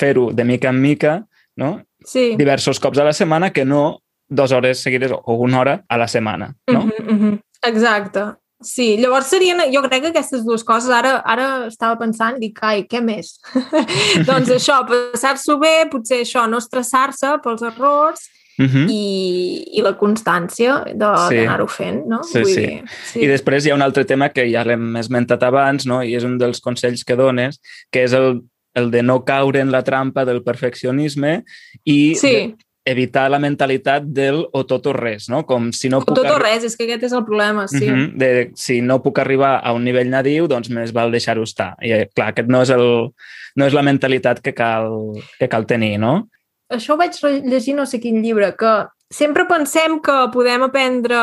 [0.00, 1.18] fer-ho de mica en mica,
[1.56, 1.76] no?
[2.04, 2.34] Sí.
[2.36, 6.08] diversos cops a la setmana que no dues hores seguides o una hora a la
[6.08, 6.84] setmana, no?
[6.84, 7.40] Uh -huh, uh -huh.
[7.62, 8.20] Exacte.
[8.64, 12.62] Sí, llavors serien, jo crec que aquestes dues coses, ara, ara estava pensant i dic,
[12.64, 13.36] ai, què més?
[14.28, 18.86] doncs això, passar-s'ho bé, potser això, no estressar-se pels errors Uh -huh.
[18.88, 21.74] i, i la constància d'anar-ho sí.
[21.74, 22.22] fent, no?
[22.22, 22.60] Sí, Vull sí.
[22.60, 23.20] Dir, sí.
[23.24, 26.04] I després hi ha un altre tema que ja l'hem esmentat abans, no?
[26.04, 27.58] i és un dels consells que dones,
[27.90, 28.42] que és el,
[28.74, 31.42] el de no caure en la trampa del perfeccionisme
[31.82, 32.30] i sí.
[32.30, 35.42] de, evitar la mentalitat del o tot o res, no?
[35.48, 36.18] Com si no o puc...
[36.18, 37.86] tot o res, és que aquest és el problema, sí.
[37.88, 41.42] Uh -huh, de, si no puc arribar a un nivell nadiu, doncs més val deixar-ho
[41.42, 41.74] estar.
[41.80, 43.10] I, eh, clar, aquest no és, el,
[43.56, 46.28] no és la mentalitat que cal, que cal tenir, no?
[46.68, 47.12] Això ho vaig
[47.44, 51.16] llegir no sé quin llibre, que sempre pensem que podem aprendre,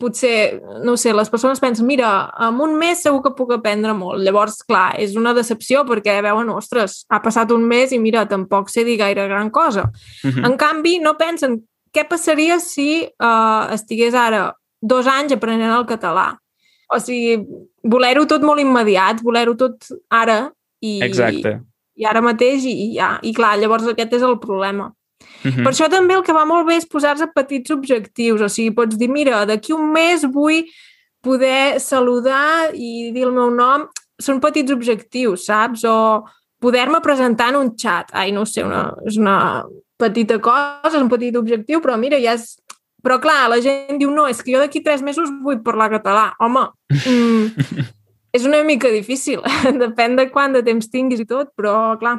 [0.00, 4.22] potser, no sé, les persones pensen, mira, en un mes segur que puc aprendre molt.
[4.24, 8.72] Llavors, clar, és una decepció perquè veuen, ostres, ha passat un mes i mira, tampoc
[8.72, 9.90] sé dir gaire gran cosa.
[10.24, 10.46] Uh -huh.
[10.46, 16.36] En canvi, no pensen què passaria si uh, estigués ara dos anys aprenent el català.
[16.92, 17.40] O sigui,
[17.82, 21.60] voler-ho tot molt immediat, voler-ho tot ara i, Exacte.
[21.96, 23.18] i ara mateix i, i ja.
[23.22, 24.92] I clar, llavors aquest és el problema.
[25.44, 25.62] Uh -huh.
[25.64, 28.40] Per això també el que va molt bé és posar-se petits objectius.
[28.40, 30.64] O sigui, pots dir, mira, d'aquí un mes vull
[31.20, 33.88] poder saludar i dir el meu nom.
[34.18, 35.84] Són petits objectius, saps?
[35.84, 36.24] O
[36.58, 38.10] poder-me presentar en un xat.
[38.12, 39.64] Ai, no sé, una, és una
[39.98, 42.56] petita cosa, és un petit objectiu, però mira, ja és...
[43.06, 46.32] Però clar, la gent diu, no, és que jo d'aquí tres mesos vull parlar català.
[46.42, 47.84] Home, mm,
[48.36, 49.44] és una mica difícil.
[49.84, 52.16] Depèn de quant de temps tinguis i tot, però clar,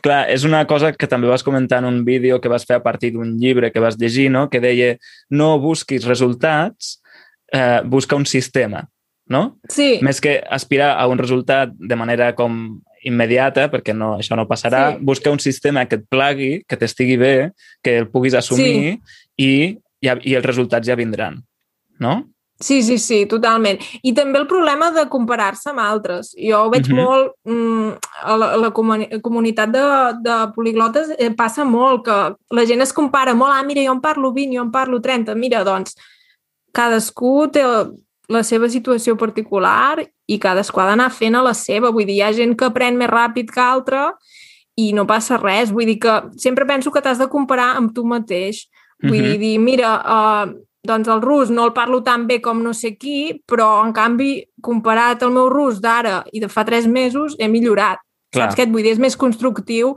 [0.00, 2.82] Clar, és una cosa que també vas comentar en un vídeo que vas fer a
[2.82, 4.48] partir d'un llibre que vas llegir, no?
[4.48, 4.96] que deia
[5.30, 7.00] no busquis resultats,
[7.52, 8.88] eh, busca un sistema.
[9.30, 9.60] no?
[9.70, 10.00] Sí.
[10.02, 14.96] Més que aspirar a un resultat de manera com immediata, perquè no, això no passarà,
[14.96, 15.04] Sí.
[15.06, 18.98] busca un sistema que et plagui, que t'estigui bé, que el puguis assumir
[19.38, 21.44] i, ja, i els resultats ja vindran,
[22.00, 22.24] no?
[22.60, 23.78] Sí, sí, sí, totalment.
[24.04, 26.34] I també el problema de comparar-se amb altres.
[26.36, 26.96] Jo ho veig Mhm.
[26.96, 27.90] molt mm,
[28.22, 29.84] a la, a la comuni comunitat de,
[30.20, 34.00] de poliglotes, eh, passa molt que la gent es compara molt, ah, mira, jo en
[34.02, 35.34] parlo 20, jo en parlo 30.
[35.34, 35.96] Mira, doncs,
[36.72, 37.64] cadascú té
[38.30, 41.90] la seva situació particular i cadascú ha d'anar fent a la seva.
[41.90, 44.12] Vull dir, hi ha gent que aprèn més ràpid que altra
[44.76, 45.72] i no passa res.
[45.72, 48.66] Vull dir que sempre penso que t'has de comparar amb tu mateix.
[49.02, 49.24] Vull Mhm.
[49.32, 50.52] dir, dir, mira, uh,
[50.86, 54.32] doncs el rus no el parlo tan bé com no sé qui, però en canvi,
[54.64, 58.00] comparat al meu rus d'ara i de fa tres mesos, he millorat.
[58.30, 58.46] Clar.
[58.46, 58.94] Saps què et vull dir?
[58.94, 59.96] És més constructiu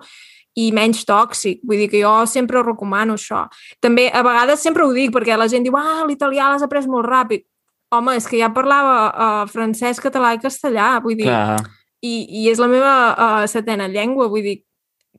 [0.60, 1.62] i menys tòxic.
[1.66, 3.46] Vull dir que jo sempre ho recomano, això.
[3.82, 7.08] També, a vegades sempre ho dic, perquè la gent diu ah, l'italià l'has après molt
[7.10, 7.46] ràpid.
[7.94, 11.62] Home, és que ja parlava uh, francès, català i castellà, vull dir, Clar,
[12.02, 14.58] i, i és la meva uh, setena llengua, vull dir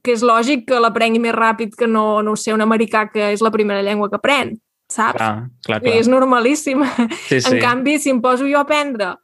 [0.05, 3.40] que és lògic que l'aprengui més ràpid que no, no sé, un americà que és
[3.40, 4.53] la primera llengua que aprèn,
[4.95, 5.19] saps?
[5.19, 6.21] clar, clar, Vull dir, És clar.
[6.21, 6.85] normalíssim.
[7.29, 7.49] Sí, sí.
[7.51, 9.15] En canvi, si em poso jo a aprendre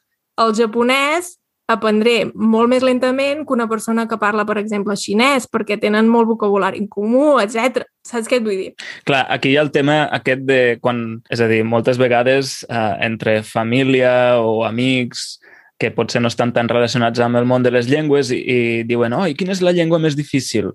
[0.41, 1.37] el japonès,
[1.71, 6.29] aprendré molt més lentament que una persona que parla, per exemple, xinès, perquè tenen molt
[6.31, 7.85] vocabulari en comú, etc.
[8.07, 8.71] Saps què et vull dir?
[9.09, 11.21] Clar, aquí hi ha el tema aquest de quan...
[11.31, 15.39] És a dir, moltes vegades eh, entre família o amics
[15.81, 19.15] que potser no estan tan relacionats amb el món de les llengües i, i diuen,
[19.17, 20.75] oh, i quina és la llengua més difícil?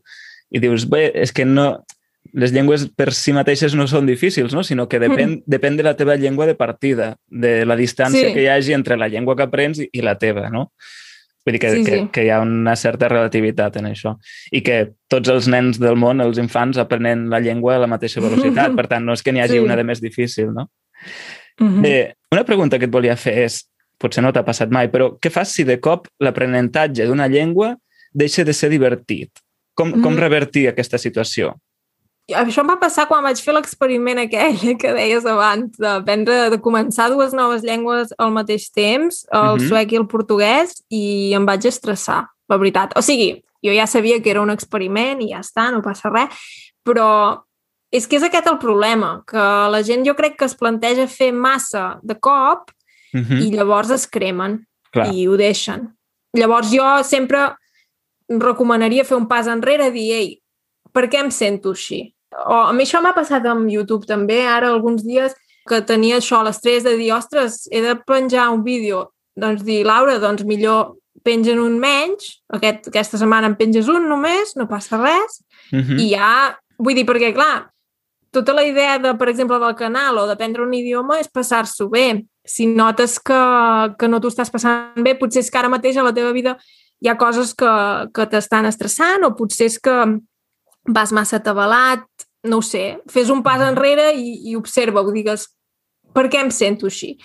[0.50, 1.74] I dius, bé, és que no...
[2.36, 4.62] Les llengües per si mateixes no són difícils, no?
[4.68, 8.34] sinó que depèn, depèn de la teva llengua de partida, de la distància Sí.
[8.34, 10.72] que hi hagi entre la llengua que aprens i, i la teva, no?
[11.46, 12.08] Vull dir que, Sí, que, sí.
[12.12, 14.18] que hi ha una certa relativitat en això.
[14.52, 18.20] I que tots els nens del món, els infants, aprenen la llengua a la mateixa
[18.20, 18.76] velocitat.
[18.80, 19.60] Per tant, no és que n'hi hagi Sí.
[19.60, 20.70] una de més difícil, no?
[21.60, 21.86] Mm -hmm.
[21.86, 25.30] Eh, una pregunta que et volia fer és, potser no t'ha passat mai, però què
[25.32, 27.78] fas si de cop l'aprenentatge d'una llengua
[28.12, 29.30] deixa de ser divertit?
[29.74, 30.18] Com, com Mm.
[30.20, 31.56] revertir aquesta situació?
[32.34, 37.10] Això em va passar quan vaig fer l'experiment aquell que deies abans, d'aprendre, de començar
[37.12, 39.68] dues noves llengües al mateix temps, el Mhm.
[39.70, 42.96] suec i el portuguès, i em vaig estressar, la veritat.
[42.98, 46.30] O sigui, jo ja sabia que era un experiment i ja està, no passa res,
[46.84, 47.42] però
[47.92, 49.38] és que és aquest el problema, que
[49.70, 52.72] la gent jo crec que es planteja fer massa de cop
[53.14, 53.42] Uh -huh.
[53.48, 55.14] i llavors es cremen Clar.
[55.14, 55.96] i ho deixen.
[56.34, 57.56] Llavors jo sempre
[58.28, 60.42] recomanaria fer un pas enrere i dir, ei,
[60.92, 62.15] per què em sento així?
[62.46, 65.36] O a mi això m'ha passat amb YouTube també, ara alguns dies
[65.70, 69.10] que tenia això, l'estrès de dir, ostres, he de penjar un vídeo.
[69.36, 74.56] Doncs dir, Laura, doncs millor pengen un menys, aquest, aquesta setmana en penges un només,
[74.56, 75.42] no passa res,
[75.74, 76.00] Uh -huh.
[76.00, 77.72] i ja, vull dir, perquè clar,
[78.32, 82.26] tota la idea, de, per exemple, del canal o d'aprendre un idioma és passar-s'ho bé.
[82.46, 83.42] Si notes que,
[83.98, 86.58] que no t'ho estàs passant bé, potser és que ara mateix a la teva vida
[87.02, 87.72] hi ha coses que,
[88.14, 89.96] que t'estan estressant o potser és que
[90.86, 92.06] vas massa atabalat,
[92.46, 95.48] no ho sé, fes un pas enrere i, i observa, ho digues,
[96.16, 97.16] per què em sento així?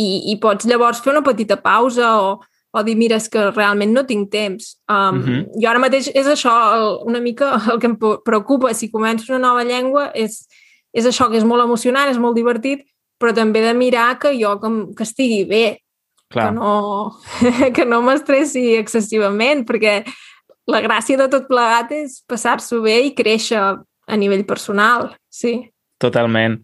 [0.00, 2.30] I, i pots llavors fer una petita pausa o,
[2.70, 4.76] o dir, mira, és que realment no tinc temps.
[4.90, 5.26] Um, uh.
[5.26, 5.42] -huh.
[5.62, 9.46] Jo ara mateix és això el, una mica el que em preocupa si començo una
[9.48, 10.46] nova llengua, és,
[10.92, 12.82] és això que és molt emocionant, és molt divertit,
[13.20, 15.78] però també de mirar que jo que, que estigui bé,
[16.30, 16.48] Clar.
[16.48, 17.12] que no,
[17.76, 20.04] que no m'estressi excessivament, perquè
[20.66, 23.76] la gràcia de tot plegat és passar-s'ho bé i créixer
[24.10, 25.70] a nivell personal, sí.
[26.00, 26.58] Totalment.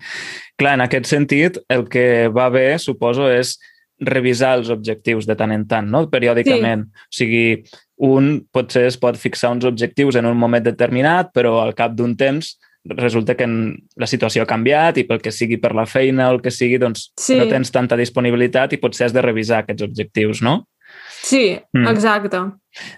[0.57, 3.59] Clar, en aquest sentit, el que va bé, suposo, és
[4.01, 6.03] revisar els objectius de tant en tant, no?
[6.13, 6.87] periòdicament.
[6.87, 7.07] Sí.
[7.09, 7.45] O sigui,
[8.09, 12.17] un potser es pot fixar uns objectius en un moment determinat, però al cap d'un
[12.17, 16.37] temps resulta que la situació ha canviat i pel que sigui per la feina o
[16.37, 17.37] el que sigui, doncs Sí.
[17.37, 20.69] no tens tanta disponibilitat i potser has de revisar aquests objectius, no?
[21.23, 21.89] Sí, Mm.
[21.89, 22.39] exacte.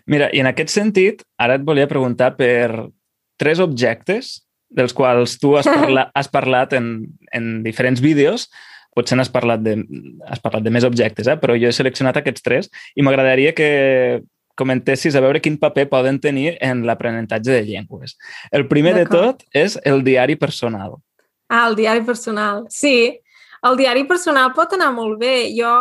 [0.07, 2.91] Mira, i en aquest sentit, ara et volia preguntar per
[3.41, 8.49] tres objectes dels quals tu has, parla has parlat en, en diferents vídeos,
[8.97, 9.79] potser n'has parlat, de,
[10.29, 11.39] has parlat de més objectes, eh?
[11.41, 13.71] però jo he seleccionat aquests tres i m'agradaria que
[14.59, 18.17] comentessis a veure quin paper poden tenir en l'aprenentatge de llengües.
[18.51, 20.99] El primer de tot és el diari personal.
[21.49, 22.67] Ah, el diari personal.
[22.69, 23.21] Sí,
[23.67, 25.51] el diari personal pot anar molt bé.
[25.57, 25.73] Jo,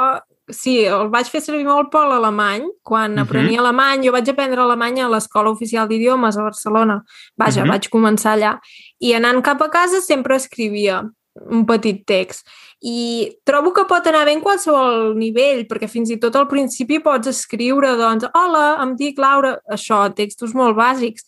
[0.49, 2.65] sí, el vaig fer servir molt per l'alemany.
[2.83, 3.25] Quan uh -huh.
[3.25, 7.03] aprenia alemany, jo vaig aprendre alemany a l'Escola Oficial d'Idiomes a Barcelona.
[7.37, 7.71] Vaja, uh -huh.
[7.71, 8.59] vaig començar allà.
[8.99, 11.03] I anant cap a casa sempre escrivia
[11.49, 12.47] un petit text.
[12.81, 16.99] I trobo que pot anar bé en qualsevol nivell, perquè fins i tot al principi
[16.99, 21.23] pots escriure, doncs, hola, em dic Laura, això, textos molt bàsics.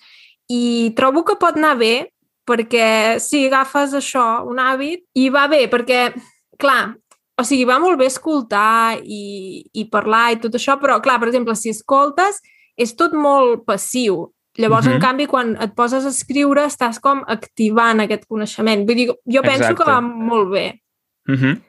[0.50, 2.12] I trobo que pot anar bé
[2.50, 6.14] perquè si agafes això, un hàbit, i va bé, perquè,
[6.60, 6.96] clar,
[7.40, 11.30] o sigui, va molt bé escoltar i, i parlar i tot això, però, clar, per
[11.32, 12.42] exemple, si escoltes,
[12.80, 14.28] és tot molt passiu.
[14.60, 14.96] Llavors, uh -huh.
[14.96, 18.86] en canvi, quan et poses a escriure, estàs com activant aquest coneixement.
[18.86, 19.84] Vull dir, jo penso Exacte.
[19.84, 20.82] que va molt bé.
[21.28, 21.62] Uh -huh.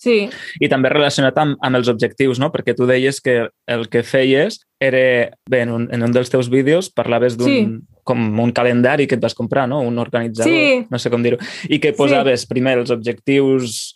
[0.00, 2.48] Sí, I també relacionat amb, amb els objectius, no?
[2.50, 5.30] Perquè tu deies que el que feies era...
[5.50, 7.46] Bé, en un, en un dels teus vídeos parlaves d'un...
[7.46, 7.78] Sí.
[8.02, 9.82] com un calendari que et vas comprar, no?
[9.82, 10.86] Un organitzador, Sí.
[10.90, 11.38] no sé com dir-ho.
[11.68, 13.94] I que posaves primer els objectius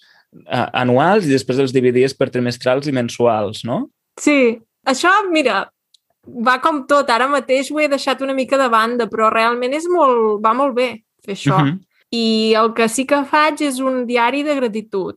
[0.72, 3.88] anuals i després els dividies per trimestrals i mensuals, no?
[4.20, 4.58] sí.
[4.84, 5.62] Això, mira,
[6.44, 7.08] va com tot.
[7.08, 10.74] Ara mateix ho he deixat una mica de banda, però realment és molt, va molt
[10.76, 10.88] bé
[11.24, 11.56] fer això.
[11.56, 11.78] Uh -huh.
[12.12, 15.16] I el que sí que faig és un diari de gratitud.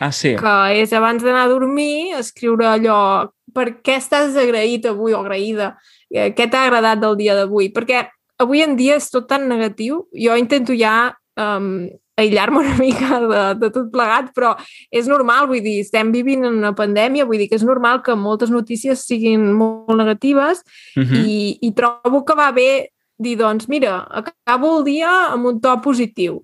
[0.00, 0.34] Ah, sí.
[0.34, 5.76] que és abans d'anar a dormir escriure allò per què estàs agraït avui o agraïda,
[6.12, 8.04] Eh, què t'ha agradat del dia d'avui, perquè
[8.42, 13.42] avui en dia és tot tan negatiu, jo intento ja um, aïllar-me una mica de,
[13.60, 14.54] de tot plegat, però
[14.90, 18.14] és normal, vull dir, estem vivint en una pandèmia, vull dir que és normal que
[18.14, 20.62] moltes notícies siguin molt negatives
[20.96, 21.24] Uh -huh.
[21.26, 25.80] i, i trobo que va bé dir, doncs, mira, acabo el dia amb un to
[25.80, 26.42] positiu.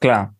[0.00, 0.30] Clar,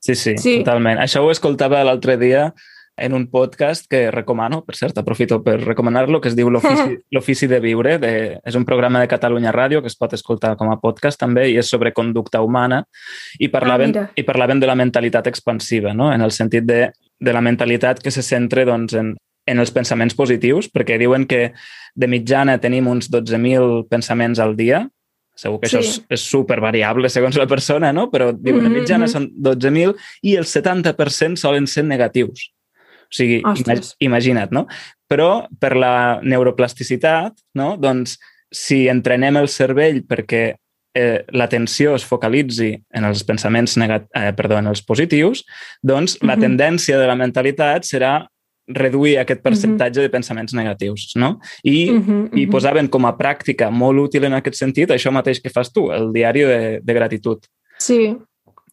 [0.00, 0.58] sí, sí, Sí.
[0.58, 0.98] totalment.
[0.98, 2.52] Això ho escoltava l'altre dia
[2.96, 6.48] en un podcast que recomano, per cert, aprofito per recomanar-lo, que es diu
[7.12, 7.98] L'Ofici de Viure.
[8.00, 8.12] De,
[8.44, 11.58] és un programa de Catalunya Ràdio que es pot escoltar com a podcast també i
[11.60, 12.84] és sobre conducta humana
[13.38, 14.08] i parlaven, mira.
[14.16, 16.12] i parlaven de la mentalitat expansiva, no?
[16.12, 19.14] en el sentit de, de la mentalitat que se centra doncs, en,
[19.46, 21.52] en els pensaments positius, perquè diuen que
[21.94, 24.86] de mitjana tenim uns 12.000 pensaments al dia,
[25.36, 25.88] segur que això Sí.
[26.00, 28.08] és, és super variable segons la persona, no?
[28.10, 29.12] però diuen de Mhm, mitjana mhm.
[29.12, 32.52] són 12.000 i el 70% solen ser negatius.
[33.06, 33.94] O sigui, ima Ostres.
[34.00, 34.66] imagina't, no?
[35.08, 37.76] Però per la neuroplasticitat, no?
[37.78, 38.18] doncs
[38.52, 40.54] si entrenem el cervell perquè
[40.96, 45.44] eh, l'atenció es focalitzi en els pensaments negat eh, perdó, en els positius,
[45.82, 46.40] doncs la Mhm.
[46.42, 48.26] tendència de la mentalitat serà
[48.68, 51.38] reduir aquest percentatge de pensaments negatius, no?
[51.62, 52.50] I, Mhm, i mhm.
[52.50, 56.12] posaven com a pràctica molt útil en aquest sentit això mateix que fas tu, el
[56.12, 57.38] diari de, de gratitud.
[57.78, 58.16] Sí,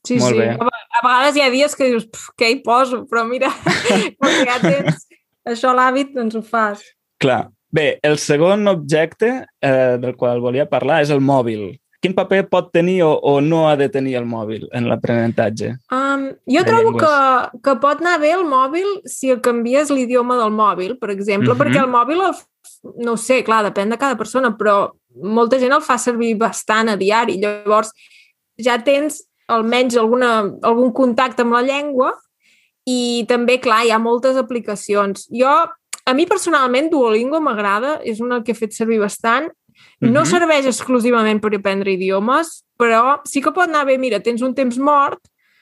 [0.06, 0.40] sí, Molt sí.
[0.40, 0.50] bé.
[0.60, 3.06] A, ve- a vegades hi ha dies que dius, "Pf, què hi poso?
[3.10, 3.50] Però mira,
[4.20, 5.08] com ja tens
[5.48, 6.84] això l'hàbit, doncs ho fas.
[7.20, 7.50] Clar.
[7.74, 11.80] Bé, el segon objecte eh, del qual volia parlar és el mòbil.
[12.04, 15.70] Quin paper pot tenir o, o no ha de tenir el mòbil en l'aprenentatge?
[15.90, 17.02] Um, jo trobo llengües.
[17.02, 21.54] que, que pot anar bé el mòbil si el canvies l'idioma del mòbil, per exemple,
[21.56, 21.58] Mhm.
[21.64, 22.36] perquè el mòbil, el,
[23.06, 26.90] no ho sé, clar, depèn de cada persona, però molta gent el fa servir bastant
[26.90, 27.40] a diari.
[27.42, 27.90] Llavors,
[28.60, 32.14] ja tens almenys alguna, algun contacte amb la llengua
[32.86, 35.28] i també, clar, hi ha moltes aplicacions.
[35.32, 35.52] Jo,
[36.06, 39.50] a mi personalment, Duolingo m'agrada, és una que he fet servir bastant.
[40.02, 40.26] No Mhm.
[40.30, 44.78] serveix exclusivament per aprendre idiomes, però sí que pot anar bé, mira, tens un temps
[44.78, 45.20] mort,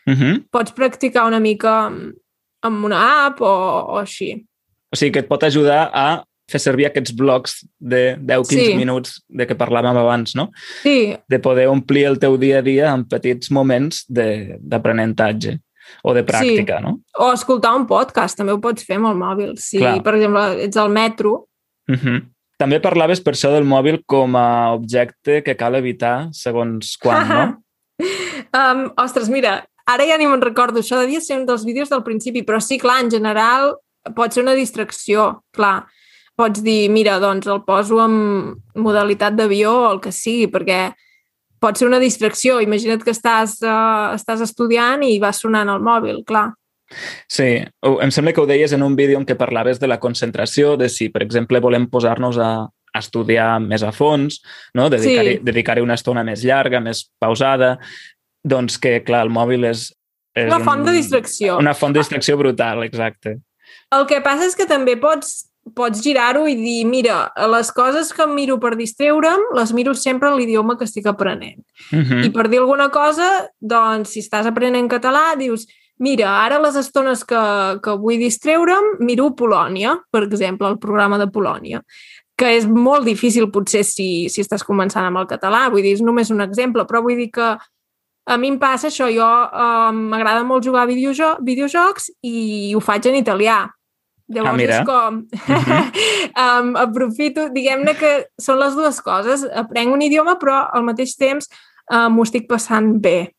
[0.08, 0.44] Uh -huh.
[0.52, 2.14] pots practicar una mica amb,
[2.64, 4.46] amb una app o, o així.
[4.92, 8.76] O sigui, que et pot ajudar a fer servir aquests blocs de 10-15 Sí.
[8.78, 10.50] minuts de què parlàvem abans, no?
[10.84, 15.58] Sí, De poder omplir el teu dia a dia amb petits moments de- d'aprenentatge
[16.04, 16.84] o de pràctica, sí.
[16.84, 17.00] no?
[17.20, 19.58] o escoltar un podcast, també ho pots fer amb el mòbil.
[19.58, 20.02] Si, Clar.
[20.04, 21.48] per exemple, ets al metro,
[21.90, 22.22] Uh -huh.
[22.58, 27.64] També parlaves per això del mòbil com a objecte que cal evitar segons quan, no?
[28.54, 32.04] um, ostres, mira, ara ja ni me'n recordo, això devia ser un dels vídeos del
[32.04, 33.76] principi, però sí, clar, en general
[34.16, 35.88] pot ser una distracció, clar.
[36.42, 38.16] Pots dir, mira, doncs el poso en
[38.82, 40.88] modalitat d'avió o el que sigui, perquè
[41.62, 42.58] pot ser una distracció.
[42.64, 46.50] Imagina't que estàs, uh, estàs estudiant i va sonant el mòbil, clar.
[47.32, 50.76] Sí, em sembla que ho deies en un vídeo en què parlaves de la concentració,
[50.82, 54.42] de si, per exemple, volem posar-nos a, a estudiar més a fons,
[54.76, 54.90] no?
[54.92, 55.44] dedicar-hi Sí.
[55.48, 57.78] dedicar una estona més llarga, més pausada,
[58.44, 59.92] doncs que, clar, el mòbil és...
[60.36, 61.58] és Una font de distracció.
[61.62, 63.38] Una font de distracció brutal, exacte.
[63.92, 68.24] El que passa és que també pots, pots girar-ho i dir, mira, les coses que
[68.26, 71.62] em miro per distreure'm, les miro sempre en l'idioma que estic aprenent.
[71.92, 72.26] Uh -huh.
[72.26, 77.24] I per dir alguna cosa, doncs, si estàs aprenent català, dius, mira, ara les estones
[77.24, 81.82] que, que vull distreure'm, miro Polònia, per exemple, el programa de Polònia,
[82.36, 86.02] que és molt difícil potser si, si estàs començant amb el català, vull dir, és
[86.02, 87.58] només un exemple, però vull dir que
[88.26, 92.80] a mi em passa això, jo eh, m'agrada molt jugar a videojo videojocs i ho
[92.80, 93.68] faig en italià.
[94.32, 94.80] Llavors Ah, mira.
[94.80, 95.22] és com...
[96.38, 99.46] um, aprofito, diguem-ne que són les dues coses.
[99.64, 101.50] Aprenc un idioma, però al mateix temps
[101.92, 103.32] uh, m'ho estic passant bé.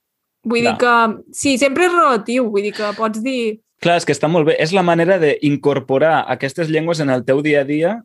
[0.45, 0.79] Vull dir Ja.
[0.79, 0.95] que,
[1.39, 3.61] sí, sempre és relatiu, vull dir que pots dir...
[3.83, 4.55] Clar, és que està molt bé.
[4.63, 7.97] És la manera d'incorporar aquestes llengües en el teu dia a dia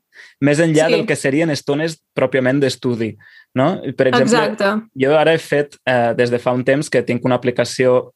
[0.41, 0.93] més enllà Sí.
[0.95, 3.11] del que serien estones pròpiament d'estudi.
[3.57, 3.81] No?
[3.97, 4.71] Per exemple, Exacte.
[4.97, 8.11] jo ara he fet, eh, des de fa un temps, que tinc una aplicació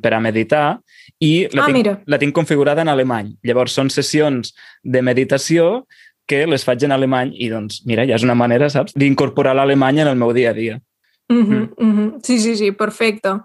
[0.00, 0.78] per a meditar
[1.18, 2.02] i la, Ah, tinc, mira.
[2.06, 3.32] la tinc configurada en alemany.
[3.42, 5.86] Llavors, són sessions de meditació
[6.26, 10.00] que les faig en alemany i, doncs, mira, ja és una manera, saps, d'incorporar l'alemany
[10.00, 10.80] en el meu dia a dia.
[11.28, 12.20] Mm -hmm, mm -hmm.
[12.22, 13.40] Sí, sí, sí, perfecte.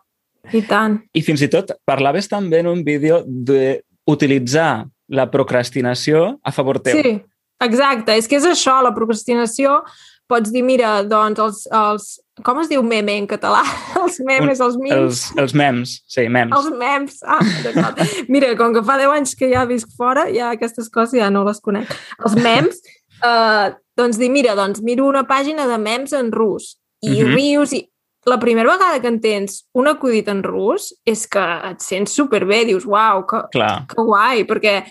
[0.51, 1.01] I tant.
[1.13, 7.01] I fins i tot parlaves també en un vídeo d'utilitzar la procrastinació a favor teu.
[7.01, 7.21] Sí,
[7.59, 8.17] exacte.
[8.17, 9.83] És que és això, la procrastinació.
[10.31, 12.05] Pots dir, mira, doncs, els, els
[12.43, 13.61] com es diu meme en català?
[14.03, 14.97] Els memes, els memes.
[14.97, 16.51] Els, els mems, sí, mems.
[16.57, 17.19] Els memes.
[17.27, 18.01] Ah, d'acord.
[18.31, 21.43] Mira, com que fa 10 anys que ja visc fora, ja aquestes coses ja no
[21.47, 21.91] les conec.
[22.25, 22.81] Els memes,
[23.23, 27.29] eh, doncs dir, mira, doncs miro una pàgina de memes en rus i uh Mhm.
[27.29, 27.35] -huh.
[27.35, 27.81] rius i
[28.25, 32.85] la primera vegada que entens un acudit en rus és que et sents superbé, dius,
[32.85, 34.83] uau, que, Clar, que guai, perquè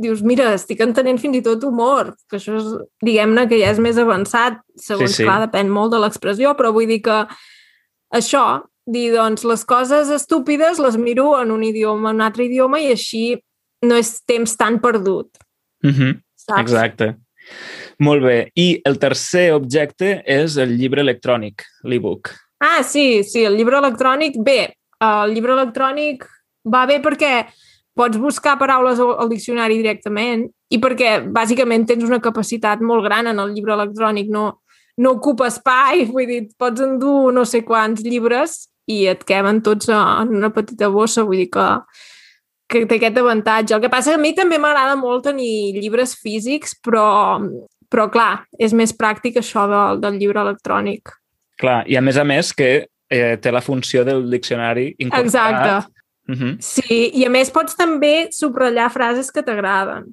[0.00, 2.68] dius, mira, estic entenent fins i tot humor, que això és,
[3.04, 5.26] diguem-ne, que ja és més avançat, segons, Sí, sí.
[5.28, 7.18] clar, depèn molt de l'expressió, però vull dir que
[8.14, 12.80] això, dir, doncs, les coses estúpides les miro en un idioma, en un altre idioma,
[12.80, 13.36] i així
[13.84, 15.28] no és temps tan perdut,
[15.84, 16.20] uh -huh.
[16.36, 16.62] saps?
[16.62, 17.16] exacte.
[17.98, 18.50] Molt bé.
[18.56, 22.30] I el tercer objecte és el llibre electrònic, l'e-book.
[22.60, 26.26] Ah, sí, sí, el llibre electrònic, bé, el llibre electrònic
[26.64, 27.46] va bé perquè
[27.96, 33.28] pots buscar paraules al, al diccionari directament i perquè bàsicament tens una capacitat molt gran
[33.30, 34.46] en el llibre electrònic, no,
[34.98, 39.90] no ocupa espai, vull dir, pots endur no sé quants llibres i et queben tots
[39.92, 41.66] en una petita bossa, vull dir que,
[42.68, 43.76] que té aquest avantatge.
[43.76, 47.38] El que passa que a mi també m'agrada molt tenir llibres físics, però,
[47.92, 51.14] però clar, és més pràctic això del, del llibre electrònic.
[51.62, 55.28] Clar, i a més a més que eh, té la funció del diccionari incorporat.
[55.28, 56.01] Exacte.
[56.28, 56.56] Uh -huh.
[56.60, 60.04] Sí, i a més pots també subratllar frases que t'agraden.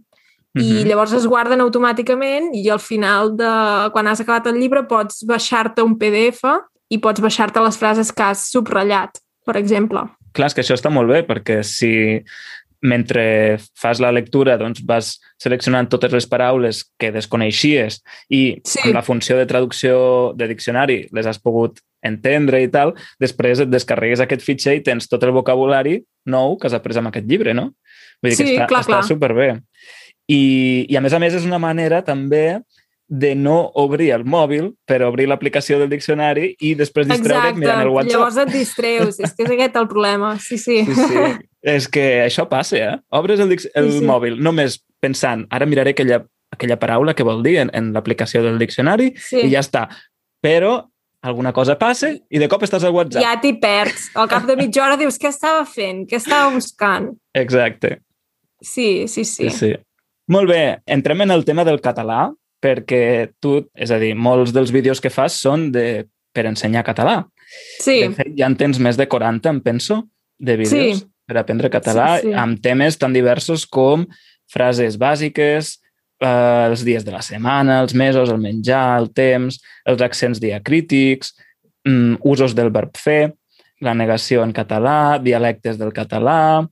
[0.55, 0.87] Uh I -huh.
[0.87, 5.81] llavors es guarden automàticament i al final, de quan has acabat el llibre, pots baixar-te
[5.81, 6.43] un PDF
[6.89, 9.99] i pots baixar-te les frases que has subratllat, per exemple.
[10.33, 12.23] Clar, que això està molt bé, perquè si
[12.81, 18.79] mentre fas la lectura doncs vas seleccionant totes les paraules que desconeixies i Sí.
[18.85, 23.67] amb la funció de traducció de diccionari les has pogut entendre i tal, després et
[23.69, 27.53] descarregues aquest fitxer i tens tot el vocabulari nou que has après amb aquest llibre,
[27.53, 27.73] no?
[28.23, 29.03] Vull dir Sí, que està, clar, està clar.
[29.03, 29.49] superbé.
[30.29, 32.61] I, I a més a més és una manera també
[33.09, 37.89] de no obrir el mòbil per obrir l'aplicació del diccionari i després distreure't mirant el
[37.89, 38.13] WhatsApp.
[38.13, 40.83] llavors et distreus, és que és aquest el problema, sí, sí.
[40.85, 41.23] Sí, sí.
[41.65, 42.99] És que això passa, eh?
[43.17, 43.57] Obres el, el
[43.91, 44.05] Sí, sí.
[44.05, 46.21] mòbil només pensant, ara miraré aquella,
[46.53, 49.41] aquella paraula que vol dir en, en l'aplicació del diccionari sí.
[49.41, 49.87] i ja està.
[50.39, 50.85] Però
[51.25, 53.25] alguna cosa passa i de cop estàs al WhatsApp.
[53.25, 54.11] Ja t'hi perds.
[54.15, 56.05] Al cap de mitja hora dius, què estava fent?
[56.07, 57.09] Què estava buscant?
[57.35, 57.97] Exacte.
[58.61, 59.49] Sí, sí, sí.
[59.49, 59.73] Sí, sí.
[60.29, 62.29] Molt bé, entrem en el tema del català,
[62.61, 67.21] perquè tu, és a dir, molts dels vídeos que fas són de, per ensenyar català.
[67.81, 70.03] Sí, De fet, ja en tens més de 40, em penso,
[70.39, 71.07] de vídeos Sí.
[71.25, 72.33] per aprendre català, Sí, sí.
[72.33, 74.05] amb temes tan diversos com
[74.51, 75.77] frases bàsiques,
[76.21, 81.33] eh, els dies de la setmana, els mesos, el menjar, el temps, els accents diacrítics,
[81.85, 83.33] mm, usos del verb fer,
[83.79, 86.67] la negació en català, dialectes del català...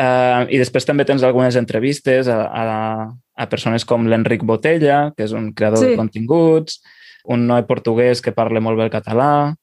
[0.00, 5.24] Eh, I després també tens algunes entrevistes a, a, a persones com l'Enric Botella, que
[5.24, 5.92] és un creador Sí.
[5.92, 6.80] de continguts,
[7.24, 9.54] un noi portuguès que parla molt bé el català,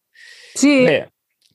[0.57, 0.85] sí.
[0.85, 1.07] Bé,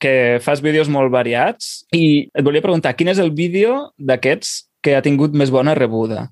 [0.02, 4.96] que fas vídeos molt variats i et volia preguntar, quin és el vídeo d'aquests que
[4.96, 6.28] ha tingut més bona rebuda?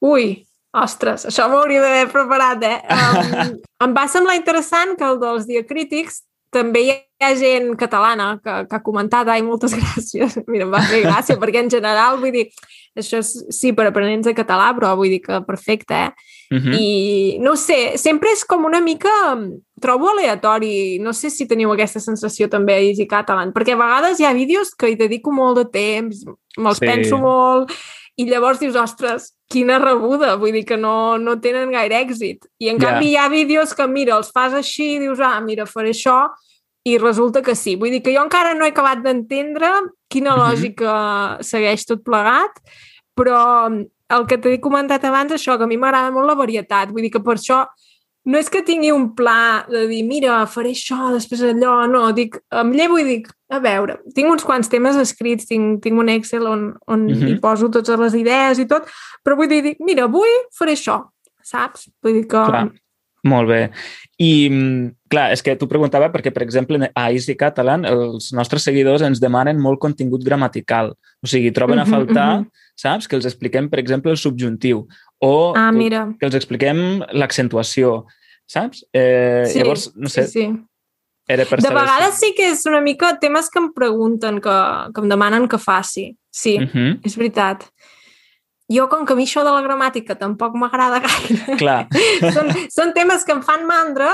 [0.00, 2.78] Ui, ostres, això m'hauria d'haver preparat, eh?
[3.80, 8.54] Um, em va semblar interessant que el dels diacrítics també hi ha gent catalana que,
[8.68, 10.38] que ha comentat, ai, moltes gràcies.
[10.50, 12.46] Mira, em va fer gràcia, perquè en general, vull dir,
[12.98, 16.36] això és, sí, per aprenents de català, però vull dir que perfecte, eh?
[16.50, 16.74] Uh -huh.
[16.74, 19.10] I no sé, sempre és com una mica,
[19.80, 24.18] trobo aleatori, no sé si teniu aquesta sensació també a Easy Catalan, perquè a vegades
[24.18, 26.24] hi ha vídeos que hi dedico molt de temps,
[26.58, 26.86] me'ls sí.
[26.86, 27.70] penso molt,
[28.20, 32.44] i llavors dius, ostres, quina rebuda, vull dir que no, no tenen gaire èxit.
[32.60, 32.90] I en Ja.
[32.90, 36.28] canvi hi ha vídeos que, mira, els fas així i dius, ah, mira, faré això,
[36.84, 37.76] i resulta que sí.
[37.76, 39.68] Vull dir que jo encara no he acabat d'entendre
[40.08, 40.40] quina Mhm.
[40.42, 40.94] lògica
[41.42, 42.60] segueix tot plegat,
[43.16, 46.90] però el que t'he comentat abans, això, que a mi m'agrada molt la varietat.
[46.90, 47.66] Vull dir que per això
[48.24, 52.36] no és que tingui un pla de dir, mira, faré això, després allò, no, dic,
[52.52, 56.46] em llevo i dic, a veure, tinc uns quants temes escrits, tinc, tinc un Excel
[56.46, 57.22] on, on uh Mhm.
[57.22, 57.28] -huh.
[57.36, 58.86] hi poso totes les idees i tot,
[59.24, 61.08] però vull dir, dic, mira, avui faré això,
[61.42, 61.88] saps?
[62.02, 62.36] Vull dir que...
[62.46, 62.70] Clar.
[63.24, 63.70] Molt bé.
[64.20, 68.62] I, mm, clar, és que tu preguntava perquè, per exemple, a Easy Catalan els nostres
[68.68, 70.92] seguidors ens demanen molt contingut gramatical.
[71.24, 72.50] O sigui, troben a faltar, mhm.
[72.76, 73.08] saps?
[73.08, 74.86] Que els expliquem, per exemple, el subjuntiu
[75.20, 76.02] o Ah, que- mira.
[76.20, 78.04] que els expliquem l'accentuació,
[78.46, 78.84] saps?
[78.92, 80.64] Eh, Sí, llavors, no sé, Sí, sí.
[81.26, 85.00] era per De vegades sí que és una mica temes que em pregunten, que, que
[85.00, 86.14] em demanen que faci.
[86.30, 87.00] Sí, Uh -huh.
[87.04, 87.64] és veritat.
[88.70, 91.88] Jo, com que a mi això de la gramàtica tampoc m'agrada gaire, Clar,
[92.36, 94.12] són, són temes que em fan mandra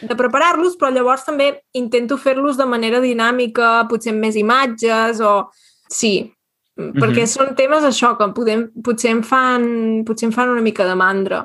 [0.00, 5.50] de preparar-los, però llavors també intento fer-los de manera dinàmica, potser amb més imatges o...
[5.88, 6.32] Sí,
[6.76, 7.30] perquè Mhm.
[7.30, 11.44] són temes això que podem, potser, em fan, potser em fan una mica de mandra.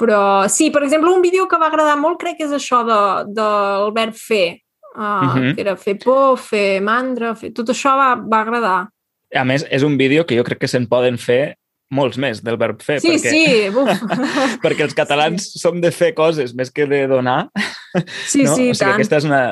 [0.00, 2.98] Però sí, per exemple, un vídeo que va agradar molt crec que és això de,
[3.32, 4.60] del verb fer.
[4.94, 5.54] Uh, Mhm.
[5.56, 7.52] que era fer por, fer mandra, fer...
[7.52, 8.88] tot això va, va agradar.
[9.34, 11.56] A més, és un vídeo que jo crec que se'n poden fer
[11.94, 13.90] molts més del verb fer, Sí, perquè, sí, buf.
[14.64, 17.50] perquè els catalans som de fer coses més que de donar.
[18.26, 18.54] sí, no?
[18.56, 18.94] sí, o sigui, tant.
[18.96, 19.42] aquesta és una,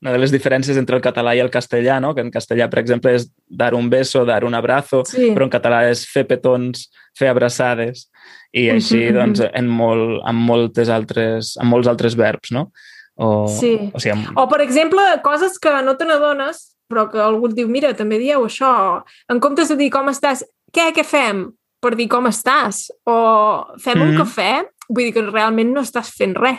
[0.00, 2.14] una de les diferències entre el català i el castellà, no?
[2.14, 5.32] que en castellà, per exemple, és dar un beso, dar un abrazo, Sí.
[5.36, 6.86] però en català és fer petons,
[7.18, 8.06] fer abraçades,
[8.52, 12.70] i així, Mhm, doncs, en, molt, en, moltes altres, en molts altres verbs, no?
[13.16, 13.90] O, Sí.
[13.92, 17.54] o sigui, amb, O, per exemple, coses que no te n'adones, però que algú et
[17.54, 19.02] diu, mira, també dieu això.
[19.30, 20.42] En comptes de dir com estàs,
[20.74, 21.46] què, què fem?
[21.80, 22.90] Per dir com estàs.
[23.06, 24.08] O fem mm -hmm.
[24.08, 24.20] un Mhm.
[24.20, 24.64] cafè?
[24.90, 26.58] Vull dir que realment no estàs fent res.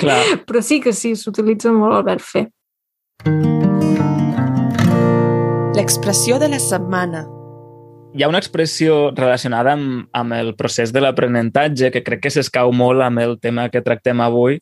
[0.00, 2.48] clar, Però sí que sí, s'utilitza molt el verb fer.
[5.74, 7.26] L'expressió de la setmana.
[8.14, 12.70] hi ha una expressió relacionada amb, amb el procés de l'aprenentatge que crec que s'escau
[12.70, 14.58] molt amb el tema que tractem avui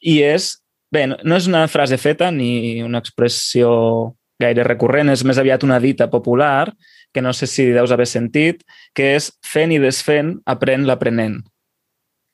[0.00, 5.40] i és, bé, no és una frase feta ni una expressió gaire recurrent, és més
[5.40, 6.68] aviat una dita popular
[7.14, 11.40] que no sé si deus haver sentit, que és fent i desfent, aprèn l'aprenent.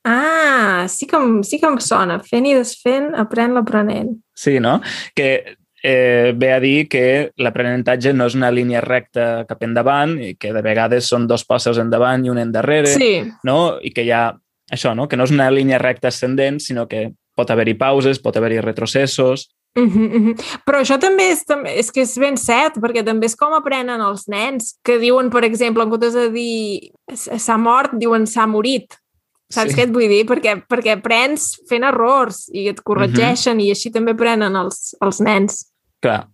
[0.03, 2.17] Ah, sí que, sí que em sona.
[2.25, 4.15] Fent i desfent, aprèn l'aprenent.
[4.33, 4.79] Sí, no?
[5.13, 5.29] Que
[5.83, 10.53] eh, ve a dir que l'aprenentatge no és una línia recta cap endavant i que
[10.53, 12.93] de vegades són dos passos endavant i un endarrere.
[12.93, 13.13] Sí,
[13.47, 13.77] no?
[13.81, 14.29] i que hi ha
[14.71, 15.07] això, no?
[15.07, 19.49] que no és una línia recta ascendent, sinó que pot haver-hi pauses, pot haver-hi retrocessos.
[19.73, 20.59] Uh -huh, uh -huh.
[20.65, 21.45] Però això també és,
[21.75, 25.43] és que és ben cert, perquè també és com aprenen els nens, que diuen, per
[25.43, 28.93] exemple, en comptes de dir s'ha mort, diuen s'ha morit.
[29.49, 29.77] Saps Sí.
[29.77, 30.25] què et vull dir?
[30.25, 33.65] Perquè, perquè aprens fent errors i et corregeixen uh -huh.
[33.65, 35.71] i així també aprenen els, els nens.
[36.01, 36.27] Clar.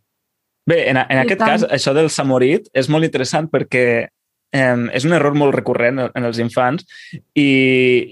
[0.66, 1.50] Bé, en, en I aquest tant.
[1.50, 4.08] cas, això del s'ha morit és molt interessant perquè
[4.52, 6.86] eh, és un error molt recurrent en els infants
[7.34, 7.50] i,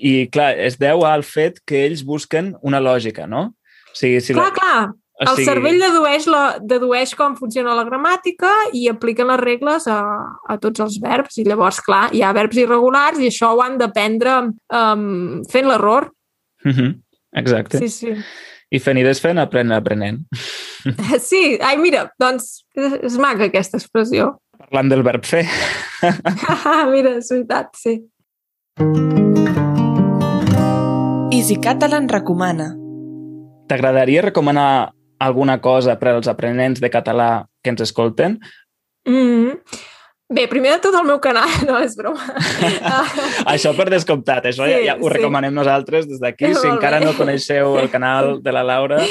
[0.01, 3.55] i, clar, es deu al fet que ells busquen una lògica, no?
[3.91, 7.86] O sigui, si clar, la, clar, o el cervell dedueix, la, dedueix com funciona la
[7.88, 10.01] gramàtica i apliquen les regles a,
[10.43, 11.38] a tots els verbs.
[11.39, 16.11] I llavors, clar, hi ha verbs irregulars i això ho han d'aprendre um, fent l'error.
[16.66, 16.91] Uh -huh.
[17.36, 17.78] Exacte.
[17.78, 18.16] Sí, Sí.
[18.72, 20.26] I fent i desfent, aprèn aprenent.
[21.20, 24.39] Sí, ai, mira, doncs és maca aquesta expressió.
[24.57, 25.45] Parlant del verb fer,
[26.93, 28.01] mira, és veritat, sí.
[31.32, 32.76] Easy Catalan recomana.
[33.68, 38.39] t'agradaria recomanar alguna cosa per als aprenents de català que ens escolten?
[39.05, 39.59] Mm -hmm.
[40.28, 42.18] Bé, primer de tot el meu canal, no, és broma.
[43.53, 45.13] Això per descomptat, això Sí, ja, ja ho sí.
[45.13, 46.47] recomanem nosaltres des d'aquí.
[46.55, 47.05] Si Molt encara bé.
[47.05, 49.03] no coneixeu el canal de la Laura,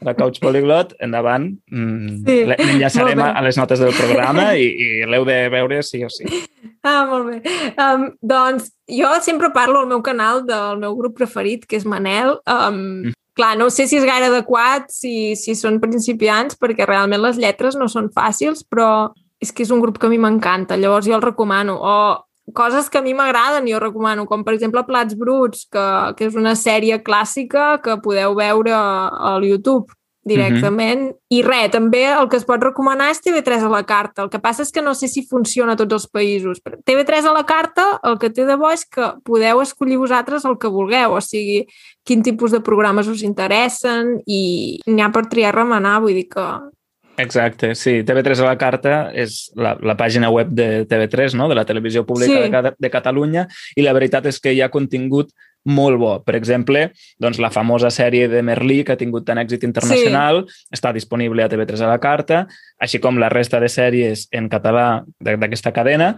[0.00, 1.50] la Coach Polyglot, endavant.
[1.70, 6.04] Mm, Sí, le- L'enllaçarem a les notes del programa i, i l'heu de veure sí
[6.04, 6.24] o sí.
[6.82, 7.42] Ah, molt bé.
[7.76, 12.38] Um, doncs jo sempre parlo al meu canal del meu grup preferit, que és Manel.
[12.46, 13.12] Um, Mm.
[13.38, 17.78] Clar, no sé si és gaire adequat, si, si són principiants, perquè realment les lletres
[17.78, 21.14] no són fàcils, però és que és un grup que a mi m'encanta, llavors jo
[21.16, 21.78] el recomano.
[21.78, 21.94] O
[22.52, 25.86] coses que a mi m'agraden jo recomano, com per exemple Plats Bruts, que,
[26.18, 31.02] que és una sèrie clàssica que podeu veure al YouTube directament.
[31.02, 31.16] Uh -huh.
[31.30, 34.22] I res, també el que es pot recomanar és TV3 a la carta.
[34.22, 36.60] El que passa és que no sé si funciona a tots els països.
[36.62, 40.44] Però TV3 a la carta, el que té de bo és que podeu escollir vosaltres
[40.44, 41.66] el que vulgueu, o sigui,
[42.04, 46.46] quin tipus de programes us interessen i n'hi ha per triar remenar, vull dir que...
[47.16, 48.02] Exacte, sí.
[48.02, 51.48] TV3 a la carta és la, la pàgina web de TV3, no?
[51.48, 52.50] de la televisió pública Sí.
[52.50, 53.46] de, de Catalunya,
[53.76, 55.30] i la veritat és que hi ha contingut
[55.70, 56.12] molt bo.
[56.26, 56.88] Per exemple,
[57.22, 60.68] doncs, la famosa sèrie de Merlí, que ha tingut tant èxit internacional, sí.
[60.76, 62.44] està disponible a TV3 a la carta,
[62.82, 66.16] així com la resta de sèries en català de- d'aquesta cadena.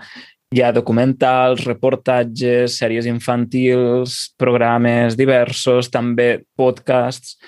[0.52, 7.38] Hi ha documentals, reportatges, sèries infantils, programes diversos, també podcasts.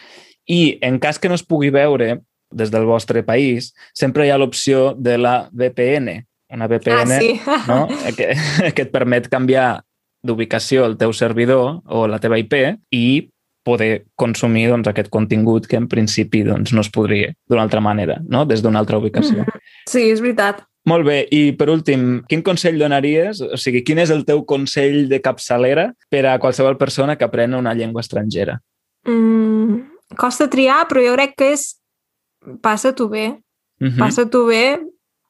[0.49, 2.21] I en cas que no es pugui veure
[2.55, 6.25] des del vostre país, sempre hi ha l'opció de la VPN.
[6.55, 7.41] Una VPN ah, sí.
[7.67, 7.89] no?
[8.17, 8.31] que,
[8.75, 9.83] que et permet canviar
[10.25, 12.55] d'ubicació el teu servidor o la teva IP
[12.91, 13.29] i
[13.65, 18.19] poder consumir doncs, aquest contingut que en principi doncs, no es podria d'una altra manera,
[18.29, 18.45] no?
[18.45, 19.45] des d'una altra ubicació.
[19.89, 20.63] Sí, és veritat.
[20.85, 23.41] Molt bé, i per últim, quin consell donaries?
[23.41, 27.57] O sigui, quin és el teu consell de capçalera per a qualsevol persona que aprena
[27.57, 28.59] una llengua estrangera?
[29.09, 29.81] Mm,
[30.21, 31.71] costa triar, però jo crec que és
[32.61, 33.27] passa-t'ho bé,
[33.81, 33.99] Uh -huh.
[33.99, 34.79] passa-t'ho bé,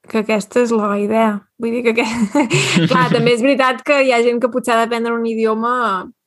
[0.09, 1.41] que aquesta és la idea.
[1.61, 1.95] Vull dir que...
[1.97, 2.07] que...
[2.91, 5.75] Clar, també és veritat que hi ha gent que potser ha d'aprendre un idioma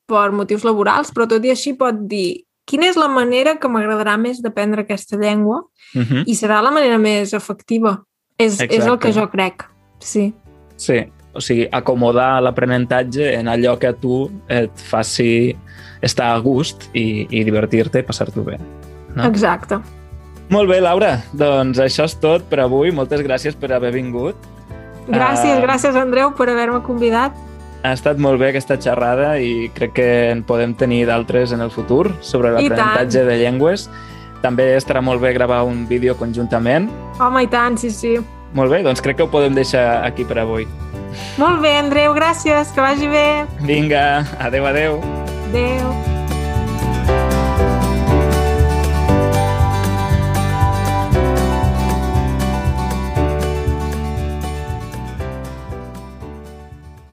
[0.07, 4.17] per motius laborals, però tot i així pot dir quina és la manera que m'agradarà
[4.19, 5.63] més d'aprendre aquesta llengua
[5.95, 6.23] Uh -huh.
[6.27, 8.03] i serà la manera més efectiva.
[8.37, 9.63] És, és el que jo crec,
[9.99, 10.33] sí.
[10.75, 10.97] Sí,
[11.33, 15.55] o sigui, acomodar l'aprenentatge en allò que a tu et faci
[16.01, 18.59] estar a gust i, i divertir-te i passar-t'ho bé.
[19.15, 19.23] No?
[19.23, 19.79] Exacte.
[20.49, 21.23] Molt bé, Laura.
[21.33, 22.91] Doncs això és tot per avui.
[22.95, 24.35] Moltes gràcies per haver vingut.
[25.07, 25.61] Gràcies, Ah.
[25.65, 27.33] gràcies, Andreu, per haver-me convidat.
[27.83, 31.69] Ha estat molt bé aquesta xerrada i crec que en podem tenir d'altres en el
[31.71, 33.89] futur sobre l'aprenentatge de llengües.
[34.41, 36.89] També estarà molt bé gravar un vídeo conjuntament.
[37.19, 38.17] Home, i tant, sí, sí.
[38.53, 40.67] Molt bé, doncs crec que ho podem deixar aquí per avui.
[41.37, 43.45] Molt bé, Andreu, gràcies, que vagi bé.
[43.61, 45.01] Vinga, adeu, adeu.
[45.49, 46.16] Adéu.